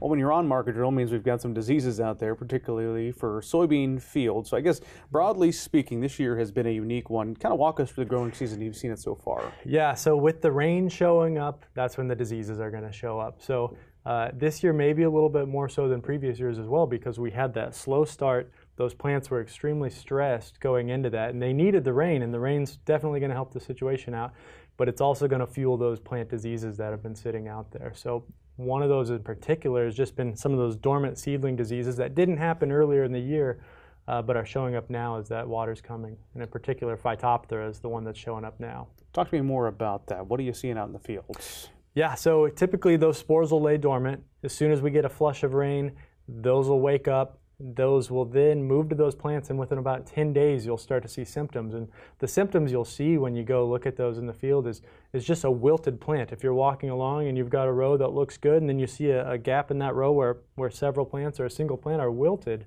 Well, 0.02 0.10
when 0.10 0.18
you're 0.18 0.32
on 0.32 0.48
Market 0.48 0.74
Journal 0.74 0.90
means 0.90 1.12
we've 1.12 1.24
got 1.24 1.42
some 1.42 1.54
diseases 1.54 2.00
out 2.00 2.18
there, 2.18 2.34
particularly 2.34 3.12
for 3.12 3.40
soybean 3.42 4.02
fields. 4.02 4.50
So 4.50 4.58
I 4.58 4.62
guess 4.62 4.82
broadly 5.12 5.52
speaking, 5.52 6.02
this 6.02 6.18
year 6.18 6.40
has 6.40 6.52
been 6.52 6.66
a 6.66 6.72
unique 6.72 7.12
one. 7.12 7.36
Kind 7.36 7.54
of 7.54 7.60
walk 7.60 7.80
us 7.80 7.92
through 7.92 8.06
the 8.06 8.10
growing 8.10 8.34
season 8.34 8.62
you've 8.62 8.76
seen 8.76 8.90
it 8.90 8.98
so 8.98 9.14
far. 9.14 9.54
Yeah, 9.64 9.94
so 9.94 10.18
with 10.18 10.42
the 10.42 10.52
rain 10.52 10.90
showing 10.90 11.38
up, 11.38 11.66
that's 11.76 12.00
when 12.00 12.08
the 12.08 12.16
diseases 12.16 12.60
are 12.60 12.72
going 12.72 12.82
to 12.82 12.92
show 12.92 13.20
up. 13.20 13.44
So 13.44 13.78
uh, 14.04 14.30
this 14.34 14.64
year 14.64 14.74
maybe 14.74 15.04
a 15.04 15.10
little 15.10 15.30
bit 15.30 15.48
more 15.48 15.70
so 15.70 15.88
than 15.88 16.02
previous 16.02 16.40
years 16.40 16.58
as 16.58 16.66
well 16.66 16.88
because 16.88 17.20
we 17.20 17.30
had 17.30 17.54
that 17.54 17.76
slow 17.76 18.04
start. 18.04 18.52
Those 18.78 18.96
plants 18.96 19.30
were 19.30 19.40
extremely 19.40 19.92
stressed 19.92 20.60
going 20.60 20.90
into 20.90 21.12
that, 21.12 21.30
and 21.30 21.40
they 21.40 21.54
needed 21.54 21.84
the 21.84 21.94
rain, 21.94 22.24
and 22.24 22.34
the 22.34 22.40
rain's 22.40 22.78
definitely 22.78 23.20
going 23.20 23.30
to 23.30 23.36
help 23.36 23.54
the 23.54 23.60
situation 23.60 24.16
out. 24.16 24.34
But 24.78 24.90
it's 24.90 25.02
also 25.02 25.28
going 25.28 25.42
to 25.42 25.48
fuel 25.48 25.78
those 25.78 26.00
plant 26.00 26.28
diseases 26.28 26.76
that 26.78 26.90
have 26.90 27.04
been 27.04 27.14
sitting 27.14 27.48
out 27.48 27.70
there. 27.72 27.92
So 27.94 28.26
one 28.62 28.84
of 28.84 28.90
those 28.90 29.10
in 29.10 29.24
particular 29.24 29.86
has 29.86 29.96
just 29.96 30.16
been 30.16 30.36
some 30.36 30.52
of 30.52 30.58
those 30.58 30.76
dormant 30.76 31.18
seedling 31.18 31.56
diseases 31.56 31.98
that 31.98 32.16
didn't 32.16 32.38
happen 32.38 32.72
earlier 32.72 33.04
in 33.04 33.12
the 33.12 33.20
year, 33.20 33.64
uh, 34.08 34.22
but 34.22 34.38
are 34.38 34.46
showing 34.46 34.76
up 34.76 34.90
now 34.90 35.18
as 35.18 35.28
that 35.30 35.48
water's 35.48 35.82
coming. 35.82 36.16
And 36.34 36.44
in 36.44 36.50
particular, 36.50 36.96
Phytophthora 36.98 37.70
is 37.70 37.80
the 37.80 37.90
one 37.90 38.04
that's 38.04 38.20
showing 38.20 38.46
up 38.46 38.60
now. 38.60 38.88
Talk 39.14 39.30
to 39.30 39.36
me 39.36 39.42
more 39.42 39.68
about 39.68 40.08
that. 40.08 40.26
What 40.26 40.40
are 40.40 40.44
you 40.44 40.54
seeing 40.54 40.78
out 40.78 40.88
in 40.88 40.94
the 40.94 41.00
fields? 41.00 41.70
Yeah, 41.94 42.16
so 42.16 42.48
typically 42.48 42.96
those 42.96 43.18
spores 43.18 43.52
will 43.52 43.62
lay 43.62 43.78
dormant. 43.78 44.24
As 44.44 44.54
soon 44.54 44.72
as 44.72 44.82
we 44.82 44.92
get 44.92 45.04
a 45.04 45.10
flush 45.10 45.44
of 45.44 45.54
rain, 45.54 45.92
those 46.28 46.70
will 46.70 46.80
wake 46.80 47.08
up 47.08 47.41
those 47.64 48.10
will 48.10 48.26
then 48.26 48.64
move 48.64 48.90
to 48.90 48.96
those 48.96 49.16
plants 49.16 49.50
and 49.50 49.60
within 49.60 49.78
about 49.78 50.06
10 50.06 50.34
days 50.34 50.66
you'll 50.66 50.78
start 50.78 51.04
to 51.04 51.10
see 51.10 51.24
symptoms. 51.24 51.74
And 51.74 51.88
the 52.20 52.28
symptoms 52.28 52.72
you'll 52.72 52.86
see 52.86 53.18
when 53.18 53.36
you 53.36 53.44
go 53.44 53.68
look 53.68 53.86
at 53.86 53.96
those 53.96 54.18
in 54.18 54.26
the 54.26 54.34
field 54.34 54.68
is, 54.68 54.82
is 55.14 55.26
just 55.26 55.44
a 55.44 55.52
wilted 55.52 56.02
plant. 56.02 56.32
If 56.32 56.44
you're 56.44 56.54
walking 56.54 56.90
along 56.90 57.28
and 57.28 57.38
you've 57.38 57.50
got 57.50 57.68
a 57.68 57.72
row 57.72 57.98
that 57.98 58.10
looks 58.10 58.38
good 58.38 58.62
and 58.62 58.70
then 58.70 58.80
you 58.80 58.88
see 58.88 59.10
a, 59.10 59.32
a 59.32 59.38
gap 59.38 59.72
in 59.72 59.80
that 59.80 59.96
row 59.96 60.12
where, 60.12 60.38
where 60.56 60.70
several 60.70 61.06
plants 61.06 61.40
or 61.40 61.46
a 61.46 61.52
single 61.52 61.78
plant 61.78 62.02
are 62.02 62.12
wilted 62.12 62.66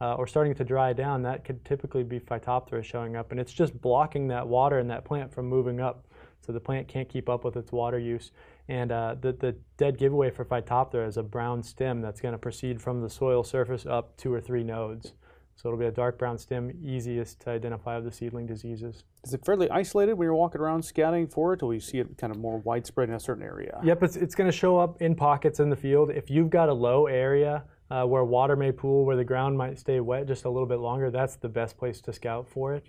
uh, 0.00 0.14
or 0.14 0.26
starting 0.26 0.54
to 0.54 0.64
dry 0.64 0.92
down 0.92 1.22
that 1.22 1.44
could 1.44 1.64
typically 1.64 2.02
be 2.02 2.20
phytophthora 2.20 2.82
showing 2.82 3.16
up. 3.16 3.30
And 3.30 3.40
it's 3.40 3.52
just 3.52 3.80
blocking 3.80 4.28
that 4.28 4.46
water 4.46 4.78
in 4.78 4.88
that 4.88 5.04
plant 5.04 5.32
from 5.32 5.46
moving 5.46 5.80
up 5.80 6.04
so 6.44 6.52
the 6.52 6.60
plant 6.60 6.88
can't 6.88 7.08
keep 7.08 7.28
up 7.28 7.44
with 7.44 7.56
its 7.56 7.72
water 7.72 7.98
use 7.98 8.32
and 8.68 8.92
uh, 8.92 9.14
the, 9.20 9.32
the 9.32 9.54
dead 9.76 9.98
giveaway 9.98 10.30
for 10.30 10.44
Phytophthora 10.44 11.06
is 11.06 11.16
a 11.16 11.22
brown 11.22 11.62
stem 11.62 12.00
that's 12.00 12.20
going 12.20 12.32
to 12.32 12.38
proceed 12.38 12.80
from 12.80 13.02
the 13.02 13.10
soil 13.10 13.44
surface 13.44 13.84
up 13.84 14.16
two 14.16 14.32
or 14.32 14.40
three 14.40 14.64
nodes. 14.64 15.12
So 15.56 15.68
it'll 15.68 15.78
be 15.78 15.86
a 15.86 15.92
dark 15.92 16.18
brown 16.18 16.36
stem, 16.36 16.72
easiest 16.82 17.40
to 17.42 17.50
identify 17.50 17.96
of 17.96 18.04
the 18.04 18.10
seedling 18.10 18.46
diseases. 18.46 19.04
Is 19.22 19.34
it 19.34 19.44
fairly 19.44 19.70
isolated 19.70 20.14
when 20.14 20.26
you're 20.26 20.34
walking 20.34 20.60
around 20.60 20.82
scouting 20.84 21.28
for 21.28 21.52
it, 21.52 21.62
or 21.62 21.72
you 21.72 21.78
see 21.78 21.98
it 21.98 22.18
kind 22.18 22.32
of 22.32 22.40
more 22.40 22.58
widespread 22.58 23.08
in 23.08 23.14
a 23.14 23.20
certain 23.20 23.44
area? 23.44 23.78
Yep, 23.84 24.02
it's, 24.02 24.16
it's 24.16 24.34
going 24.34 24.50
to 24.50 24.56
show 24.56 24.78
up 24.78 25.00
in 25.00 25.14
pockets 25.14 25.60
in 25.60 25.70
the 25.70 25.76
field. 25.76 26.10
If 26.10 26.28
you've 26.28 26.50
got 26.50 26.68
a 26.68 26.74
low 26.74 27.06
area 27.06 27.62
uh, 27.88 28.04
where 28.04 28.24
water 28.24 28.56
may 28.56 28.72
pool, 28.72 29.04
where 29.04 29.16
the 29.16 29.24
ground 29.24 29.56
might 29.56 29.78
stay 29.78 30.00
wet 30.00 30.26
just 30.26 30.44
a 30.44 30.50
little 30.50 30.66
bit 30.66 30.80
longer, 30.80 31.10
that's 31.10 31.36
the 31.36 31.48
best 31.48 31.78
place 31.78 32.00
to 32.00 32.12
scout 32.12 32.48
for 32.48 32.74
it. 32.74 32.86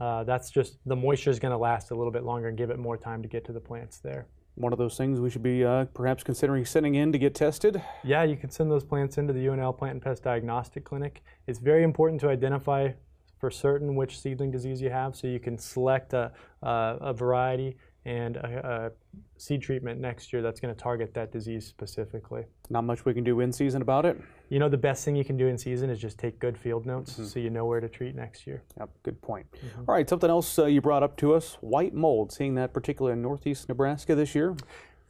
Uh, 0.00 0.24
that's 0.24 0.50
just 0.50 0.78
the 0.86 0.96
moisture 0.96 1.30
is 1.30 1.38
going 1.38 1.52
to 1.52 1.58
last 1.58 1.90
a 1.90 1.94
little 1.94 2.12
bit 2.12 2.24
longer 2.24 2.48
and 2.48 2.56
give 2.56 2.70
it 2.70 2.78
more 2.78 2.96
time 2.96 3.22
to 3.22 3.28
get 3.28 3.44
to 3.44 3.52
the 3.52 3.60
plants 3.60 3.98
there 3.98 4.26
one 4.60 4.72
of 4.72 4.78
those 4.78 4.96
things 4.96 5.20
we 5.20 5.30
should 5.30 5.42
be 5.42 5.64
uh, 5.64 5.86
perhaps 5.86 6.22
considering 6.22 6.64
sending 6.64 6.94
in 6.94 7.12
to 7.12 7.18
get 7.18 7.34
tested? 7.34 7.82
Yeah, 8.04 8.24
you 8.24 8.36
can 8.36 8.50
send 8.50 8.70
those 8.70 8.84
plants 8.84 9.16
into 9.18 9.32
the 9.32 9.46
UNL 9.46 9.76
Plant 9.76 9.94
and 9.94 10.02
Pest 10.02 10.24
Diagnostic 10.24 10.84
Clinic. 10.84 11.22
It's 11.46 11.58
very 11.58 11.82
important 11.82 12.20
to 12.22 12.28
identify 12.28 12.90
for 13.38 13.50
certain 13.50 13.94
which 13.94 14.20
seedling 14.20 14.50
disease 14.50 14.82
you 14.82 14.90
have 14.90 15.16
so 15.16 15.26
you 15.26 15.40
can 15.40 15.56
select 15.56 16.12
a, 16.12 16.30
a, 16.62 16.96
a 17.00 17.14
variety 17.14 17.76
and 18.04 18.36
a, 18.36 18.90
a, 18.92 19.20
seed 19.36 19.62
treatment 19.62 20.00
next 20.00 20.32
year 20.32 20.42
that's 20.42 20.60
going 20.60 20.74
to 20.74 20.78
target 20.78 21.14
that 21.14 21.32
disease 21.32 21.66
specifically. 21.66 22.44
Not 22.68 22.84
much 22.84 23.04
we 23.04 23.14
can 23.14 23.24
do 23.24 23.40
in 23.40 23.52
season 23.52 23.82
about 23.82 24.04
it? 24.04 24.20
You 24.48 24.58
know, 24.58 24.68
the 24.68 24.78
best 24.78 25.04
thing 25.04 25.16
you 25.16 25.24
can 25.24 25.36
do 25.36 25.46
in 25.46 25.56
season 25.56 25.90
is 25.90 25.98
just 25.98 26.18
take 26.18 26.38
good 26.38 26.58
field 26.58 26.86
notes 26.86 27.12
mm-hmm. 27.12 27.24
so 27.24 27.38
you 27.38 27.50
know 27.50 27.64
where 27.64 27.80
to 27.80 27.88
treat 27.88 28.14
next 28.14 28.46
year. 28.46 28.62
Yep, 28.78 28.90
good 29.02 29.22
point. 29.22 29.46
Mm-hmm. 29.52 29.80
All 29.88 29.94
right, 29.94 30.08
something 30.08 30.30
else 30.30 30.58
uh, 30.58 30.66
you 30.66 30.80
brought 30.80 31.02
up 31.02 31.16
to 31.18 31.34
us 31.34 31.56
white 31.60 31.94
mold, 31.94 32.32
seeing 32.32 32.54
that 32.56 32.72
particularly 32.72 33.14
in 33.14 33.22
northeast 33.22 33.68
Nebraska 33.68 34.14
this 34.14 34.34
year. 34.34 34.54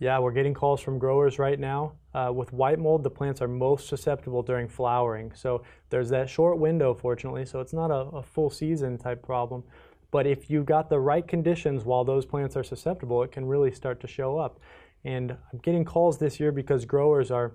Yeah, 0.01 0.19
we're 0.19 0.33
getting 0.33 0.55
calls 0.55 0.81
from 0.81 0.99
growers 0.99 1.39
right 1.39 1.61
now. 1.61 1.93
Uh, 2.15 2.33
with 2.35 2.55
white 2.55 2.79
mold, 2.79 3.03
the 3.03 3.11
plants 3.11 3.43
are 3.43 3.49
most 3.49 3.87
susceptible 3.87 4.43
during 4.43 4.67
flowering. 4.67 5.31
So 5.35 5.63
there's 5.91 6.09
that 6.09 6.29
short 6.29 6.59
window, 6.59 6.95
fortunately, 6.95 7.45
so 7.45 7.61
it's 7.61 7.75
not 7.75 7.91
a, 7.91 8.17
a 8.17 8.23
full 8.23 8.49
season 8.49 8.97
type 8.97 9.23
problem. 9.23 9.63
But 10.11 10.27
if 10.27 10.51
you've 10.51 10.67
got 10.67 10.91
the 10.91 10.99
right 10.99 11.27
conditions 11.27 11.85
while 11.85 12.05
those 12.05 12.27
plants 12.27 12.57
are 12.57 12.65
susceptible, 12.65 13.23
it 13.23 13.33
can 13.33 13.45
really 13.45 13.71
start 13.71 14.01
to 14.01 14.07
show 14.07 14.39
up. 14.39 14.59
And 15.05 15.33
I'm 15.53 15.59
getting 15.61 15.85
calls 15.85 16.19
this 16.19 16.41
year 16.41 16.53
because 16.53 16.85
growers 16.85 17.31
are 17.31 17.53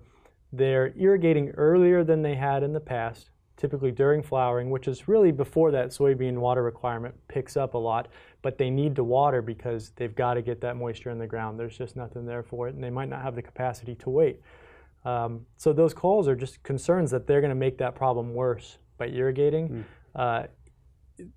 they're 0.53 0.93
irrigating 0.97 1.49
earlier 1.51 2.03
than 2.03 2.21
they 2.21 2.35
had 2.35 2.63
in 2.63 2.73
the 2.73 2.79
past. 2.79 3.29
typically 3.57 3.91
during 3.91 4.21
flowering, 4.21 4.69
which 4.69 4.87
is 4.87 5.07
really 5.07 5.31
before 5.31 5.71
that 5.71 5.87
soybean 5.89 6.37
water 6.37 6.61
requirement 6.63 7.15
picks 7.27 7.55
up 7.55 7.73
a 7.73 7.77
lot, 7.77 8.07
but 8.41 8.57
they 8.57 8.69
need 8.69 8.95
to 8.95 9.03
water 9.03 9.41
because 9.41 9.91
they've 9.95 10.15
got 10.15 10.33
to 10.33 10.41
get 10.41 10.59
that 10.61 10.75
moisture 10.75 11.09
in 11.09 11.17
the 11.17 11.27
ground. 11.27 11.59
There's 11.59 11.77
just 11.77 11.95
nothing 11.95 12.25
there 12.25 12.43
for 12.43 12.67
it, 12.67 12.75
and 12.75 12.83
they 12.83 12.89
might 12.89 13.09
not 13.09 13.21
have 13.21 13.35
the 13.35 13.41
capacity 13.41 13.95
to 13.95 14.09
wait. 14.09 14.41
Um, 15.05 15.45
so 15.57 15.71
those 15.71 15.93
calls 15.93 16.27
are 16.27 16.35
just 16.35 16.61
concerns 16.63 17.11
that 17.11 17.27
they're 17.27 17.41
going 17.41 17.49
to 17.49 17.55
make 17.55 17.77
that 17.77 17.95
problem 17.95 18.33
worse 18.33 18.77
by 18.97 19.07
irrigating. 19.07 19.69
Mm. 19.69 19.83
Uh, 20.15 20.47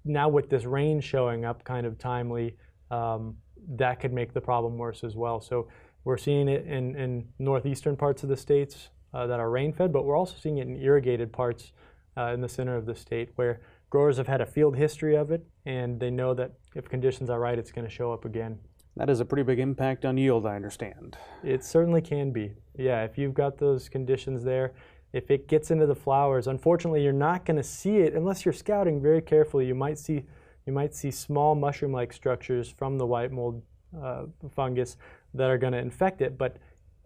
now 0.04 0.28
with 0.28 0.50
this 0.50 0.64
rain 0.64 1.00
showing 1.00 1.44
up 1.44 1.64
kind 1.64 1.86
of 1.86 1.98
timely, 1.98 2.56
um, 2.90 3.36
that 3.76 4.00
could 4.00 4.12
make 4.12 4.32
the 4.32 4.40
problem 4.40 4.78
worse 4.78 5.04
as 5.04 5.14
well. 5.14 5.40
So 5.40 5.68
we're 6.04 6.16
seeing 6.16 6.48
it 6.48 6.66
in, 6.66 6.96
in 6.96 7.28
northeastern 7.38 7.96
parts 7.96 8.22
of 8.22 8.28
the 8.28 8.36
states 8.36 8.88
uh, 9.12 9.26
that 9.26 9.40
are 9.40 9.50
rain 9.50 9.72
fed, 9.72 9.92
but 9.92 10.04
we're 10.04 10.16
also 10.16 10.34
seeing 10.40 10.58
it 10.58 10.66
in 10.66 10.76
irrigated 10.76 11.32
parts 11.32 11.72
uh, 12.16 12.32
in 12.32 12.40
the 12.40 12.48
center 12.48 12.76
of 12.76 12.86
the 12.86 12.94
state 12.94 13.30
where 13.36 13.60
growers 13.90 14.16
have 14.16 14.26
had 14.26 14.40
a 14.40 14.46
field 14.46 14.76
history 14.76 15.16
of 15.16 15.30
it 15.30 15.46
and 15.66 16.00
they 16.00 16.10
know 16.10 16.34
that 16.34 16.52
if 16.74 16.88
conditions 16.88 17.30
are 17.30 17.40
right, 17.40 17.58
it's 17.58 17.72
going 17.72 17.86
to 17.86 17.92
show 17.92 18.12
up 18.12 18.24
again. 18.24 18.58
That 18.96 19.10
is 19.10 19.20
a 19.20 19.24
pretty 19.24 19.44
big 19.44 19.60
impact 19.60 20.04
on 20.04 20.16
yield, 20.16 20.44
I 20.44 20.56
understand. 20.56 21.16
It 21.44 21.64
certainly 21.64 22.00
can 22.00 22.32
be. 22.32 22.54
Yeah, 22.76 23.04
if 23.04 23.16
you've 23.16 23.34
got 23.34 23.56
those 23.56 23.88
conditions 23.88 24.42
there, 24.42 24.74
if 25.12 25.30
it 25.30 25.48
gets 25.48 25.70
into 25.70 25.86
the 25.86 25.94
flowers, 25.94 26.46
unfortunately, 26.46 27.02
you're 27.02 27.12
not 27.12 27.44
going 27.44 27.56
to 27.56 27.62
see 27.62 27.98
it 27.98 28.14
unless 28.14 28.44
you're 28.44 28.52
scouting 28.52 29.00
very 29.00 29.22
carefully. 29.22 29.66
You 29.66 29.74
might 29.74 29.98
see 29.98 30.24
you 30.66 30.72
might 30.72 30.94
see 30.94 31.10
small 31.10 31.54
mushroom-like 31.54 32.12
structures 32.12 32.68
from 32.68 32.98
the 32.98 33.06
white 33.06 33.32
mold 33.32 33.62
uh, 33.98 34.24
fungus 34.54 34.98
that 35.32 35.48
are 35.48 35.56
going 35.56 35.72
to 35.72 35.78
infect 35.78 36.20
it, 36.20 36.36
but 36.36 36.58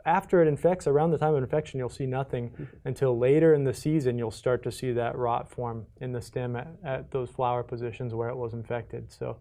after 0.05 0.43
it 0.43 0.49
infects, 0.49 0.89
around 0.89 1.13
the 1.13 1.19
time 1.19 1.35
of 1.35 1.43
infection, 1.45 1.79
you'll 1.79 1.89
see 1.89 2.07
nothing 2.07 2.51
mm-hmm. 2.51 2.65
until 2.85 3.17
later 3.17 3.55
in 3.55 3.63
the 3.63 3.73
season. 3.73 4.19
You'll 4.19 4.33
start 4.33 4.65
to 4.65 4.73
see 4.73 4.91
that 4.93 5.17
rot 5.17 5.49
form 5.49 5.87
in 6.01 6.11
the 6.11 6.21
stem 6.21 6.57
at, 6.57 6.69
at 6.85 7.11
those 7.13 7.31
flower 7.31 7.63
positions 7.63 8.15
where 8.15 8.29
it 8.29 8.37
was 8.37 8.53
infected. 8.53 9.13
So, 9.13 9.37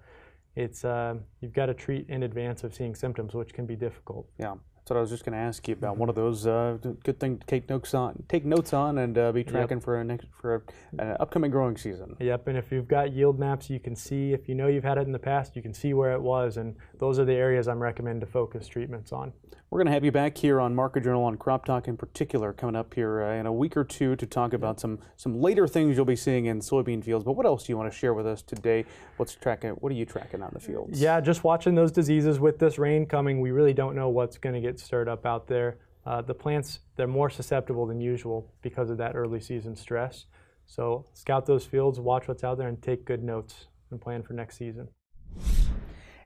it's 0.56 0.84
uh, 0.84 1.16
you've 1.40 1.54
got 1.54 1.68
to 1.68 1.74
treat 1.74 2.10
in 2.10 2.24
advance 2.24 2.64
of 2.64 2.74
seeing 2.74 2.94
symptoms, 2.94 3.34
which 3.34 3.54
can 3.54 3.66
be 3.66 3.76
difficult. 3.76 4.28
Yeah. 4.38 4.56
That's 4.82 4.90
what 4.90 4.98
I 4.98 5.02
was 5.02 5.12
just 5.12 5.24
going 5.24 5.34
to 5.34 5.40
ask 5.40 5.68
you 5.68 5.76
about. 5.76 5.98
One 5.98 6.10
of 6.10 6.16
those 6.16 6.48
uh, 6.48 6.78
good 7.04 7.20
thing 7.20 7.38
to 7.38 7.46
take 7.46 7.70
notes 7.70 7.94
on, 7.94 8.24
take 8.28 8.46
notes 8.46 8.74
on, 8.74 8.98
and 8.98 9.16
uh, 9.16 9.32
be 9.32 9.44
tracking 9.44 9.78
yep. 9.78 9.84
for 9.84 10.02
a 10.02 10.04
next 10.04 10.26
for 10.34 10.64
an 10.98 11.18
upcoming 11.20 11.52
growing 11.52 11.78
season. 11.78 12.16
Yep. 12.20 12.48
And 12.48 12.58
if 12.58 12.72
you've 12.72 12.88
got 12.88 13.14
yield 13.14 13.38
maps, 13.38 13.70
you 13.70 13.80
can 13.80 13.96
see. 13.96 14.34
If 14.34 14.50
you 14.50 14.56
know 14.56 14.66
you've 14.66 14.84
had 14.84 14.98
it 14.98 15.02
in 15.02 15.12
the 15.12 15.20
past, 15.20 15.56
you 15.56 15.62
can 15.62 15.76
see 15.76 15.94
where 15.94 16.14
it 16.14 16.22
was, 16.22 16.58
and 16.58 16.76
those 16.98 17.20
are 17.20 17.26
the 17.26 17.36
areas 17.36 17.68
I'm 17.68 17.80
recommending 17.80 18.22
to 18.22 18.26
focus 18.26 18.68
treatments 18.68 19.12
on. 19.12 19.34
We're 19.72 19.78
going 19.78 19.88
to 19.88 19.94
have 19.94 20.04
you 20.04 20.12
back 20.12 20.38
here 20.38 20.60
on 20.60 20.76
Market 20.76 21.06
Journal 21.06 21.24
on 21.24 21.38
Crop 21.38 21.64
Talk 21.64 21.88
in 21.88 21.96
particular 21.96 22.52
coming 22.52 22.76
up 22.76 22.94
here 22.94 23.24
uh, 23.24 23.36
in 23.36 23.46
a 23.46 23.54
week 23.54 23.78
or 23.78 23.86
two 23.86 24.18
to 24.18 24.26
talk 24.26 24.52
about 24.52 24.82
some 24.82 25.00
some 25.16 25.40
later 25.40 25.66
things 25.66 25.96
you'll 25.96 26.04
be 26.04 26.18
seeing 26.18 26.48
in 26.48 26.60
soybean 26.60 27.02
fields. 27.02 27.24
But 27.24 27.38
what 27.38 27.46
else 27.46 27.64
do 27.64 27.72
you 27.72 27.78
want 27.78 27.90
to 27.90 27.98
share 27.98 28.14
with 28.14 28.28
us 28.28 28.42
today? 28.42 28.84
What's 29.16 29.34
tracking? 29.34 29.70
What 29.72 29.94
are 29.94 29.96
you 29.96 30.06
tracking 30.06 30.42
on 30.42 30.50
the 30.52 30.60
fields? 30.60 31.00
Yeah, 31.00 31.22
just 31.22 31.46
watching 31.46 31.74
those 31.74 31.94
diseases 31.94 32.38
with 32.38 32.60
this 32.60 32.78
rain 32.78 33.06
coming. 33.06 33.40
We 33.40 33.52
really 33.52 33.74
don't 33.74 33.96
know 33.96 34.10
what's 34.10 34.38
going 34.38 34.56
to 34.56 34.60
get 34.60 34.71
stirred 34.80 35.10
up 35.10 35.26
out 35.26 35.48
there. 35.48 35.80
Uh, 36.06 36.22
the 36.22 36.34
plants 36.34 36.80
they're 36.96 37.08
more 37.08 37.30
susceptible 37.30 37.86
than 37.86 38.02
usual 38.02 38.52
because 38.62 38.90
of 38.90 38.98
that 38.98 39.16
early 39.16 39.40
season 39.40 39.76
stress. 39.76 40.26
So 40.66 41.06
scout 41.14 41.46
those 41.46 41.66
fields, 41.66 42.00
watch 42.00 42.28
what's 42.28 42.44
out 42.44 42.58
there, 42.58 42.68
and 42.68 42.82
take 42.82 43.06
good 43.06 43.24
notes 43.24 43.68
and 43.92 44.00
plan 44.00 44.24
for 44.24 44.34
next 44.34 44.58
season. 44.58 44.88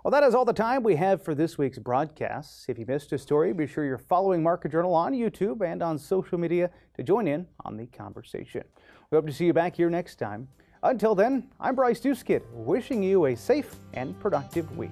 Well, 0.03 0.11
that 0.11 0.23
is 0.23 0.35
all 0.35 0.45
the 0.45 0.53
time 0.53 0.83
we 0.83 0.95
have 0.95 1.23
for 1.23 1.35
this 1.35 1.57
week's 1.57 1.79
broadcast. 1.79 2.69
If 2.69 2.77
you 2.77 2.85
missed 2.85 3.11
a 3.13 3.17
story, 3.17 3.51
be 3.51 3.65
sure 3.67 3.83
you're 3.83 3.97
following 3.97 4.43
Market 4.43 4.71
Journal 4.71 4.93
on 4.93 5.13
YouTube 5.13 5.65
and 5.65 5.81
on 5.81 5.97
social 5.97 6.37
media 6.37 6.69
to 6.95 7.03
join 7.03 7.27
in 7.27 7.47
on 7.65 7.77
the 7.77 7.87
conversation. 7.87 8.63
We 9.09 9.17
hope 9.17 9.25
to 9.27 9.33
see 9.33 9.45
you 9.45 9.53
back 9.53 9.75
here 9.75 9.89
next 9.89 10.17
time. 10.17 10.47
Until 10.83 11.15
then, 11.15 11.49
I'm 11.59 11.73
Bryce 11.75 11.99
Doeschot, 11.99 12.43
wishing 12.51 13.01
you 13.01 13.25
a 13.25 13.35
safe 13.35 13.75
and 13.93 14.19
productive 14.19 14.77
week. 14.77 14.91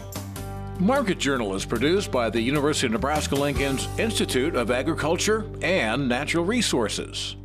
Market 0.79 1.19
Journal 1.19 1.55
is 1.55 1.67
produced 1.67 2.11
by 2.11 2.31
the 2.31 2.41
University 2.41 2.87
of 2.87 2.95
Nebraska 2.95 3.35
Lincoln's 3.35 3.89
Institute 3.99 4.55
of 4.55 4.71
Agriculture 4.71 5.45
and 5.61 6.09
Natural 6.09 6.47
Resources. 6.47 7.37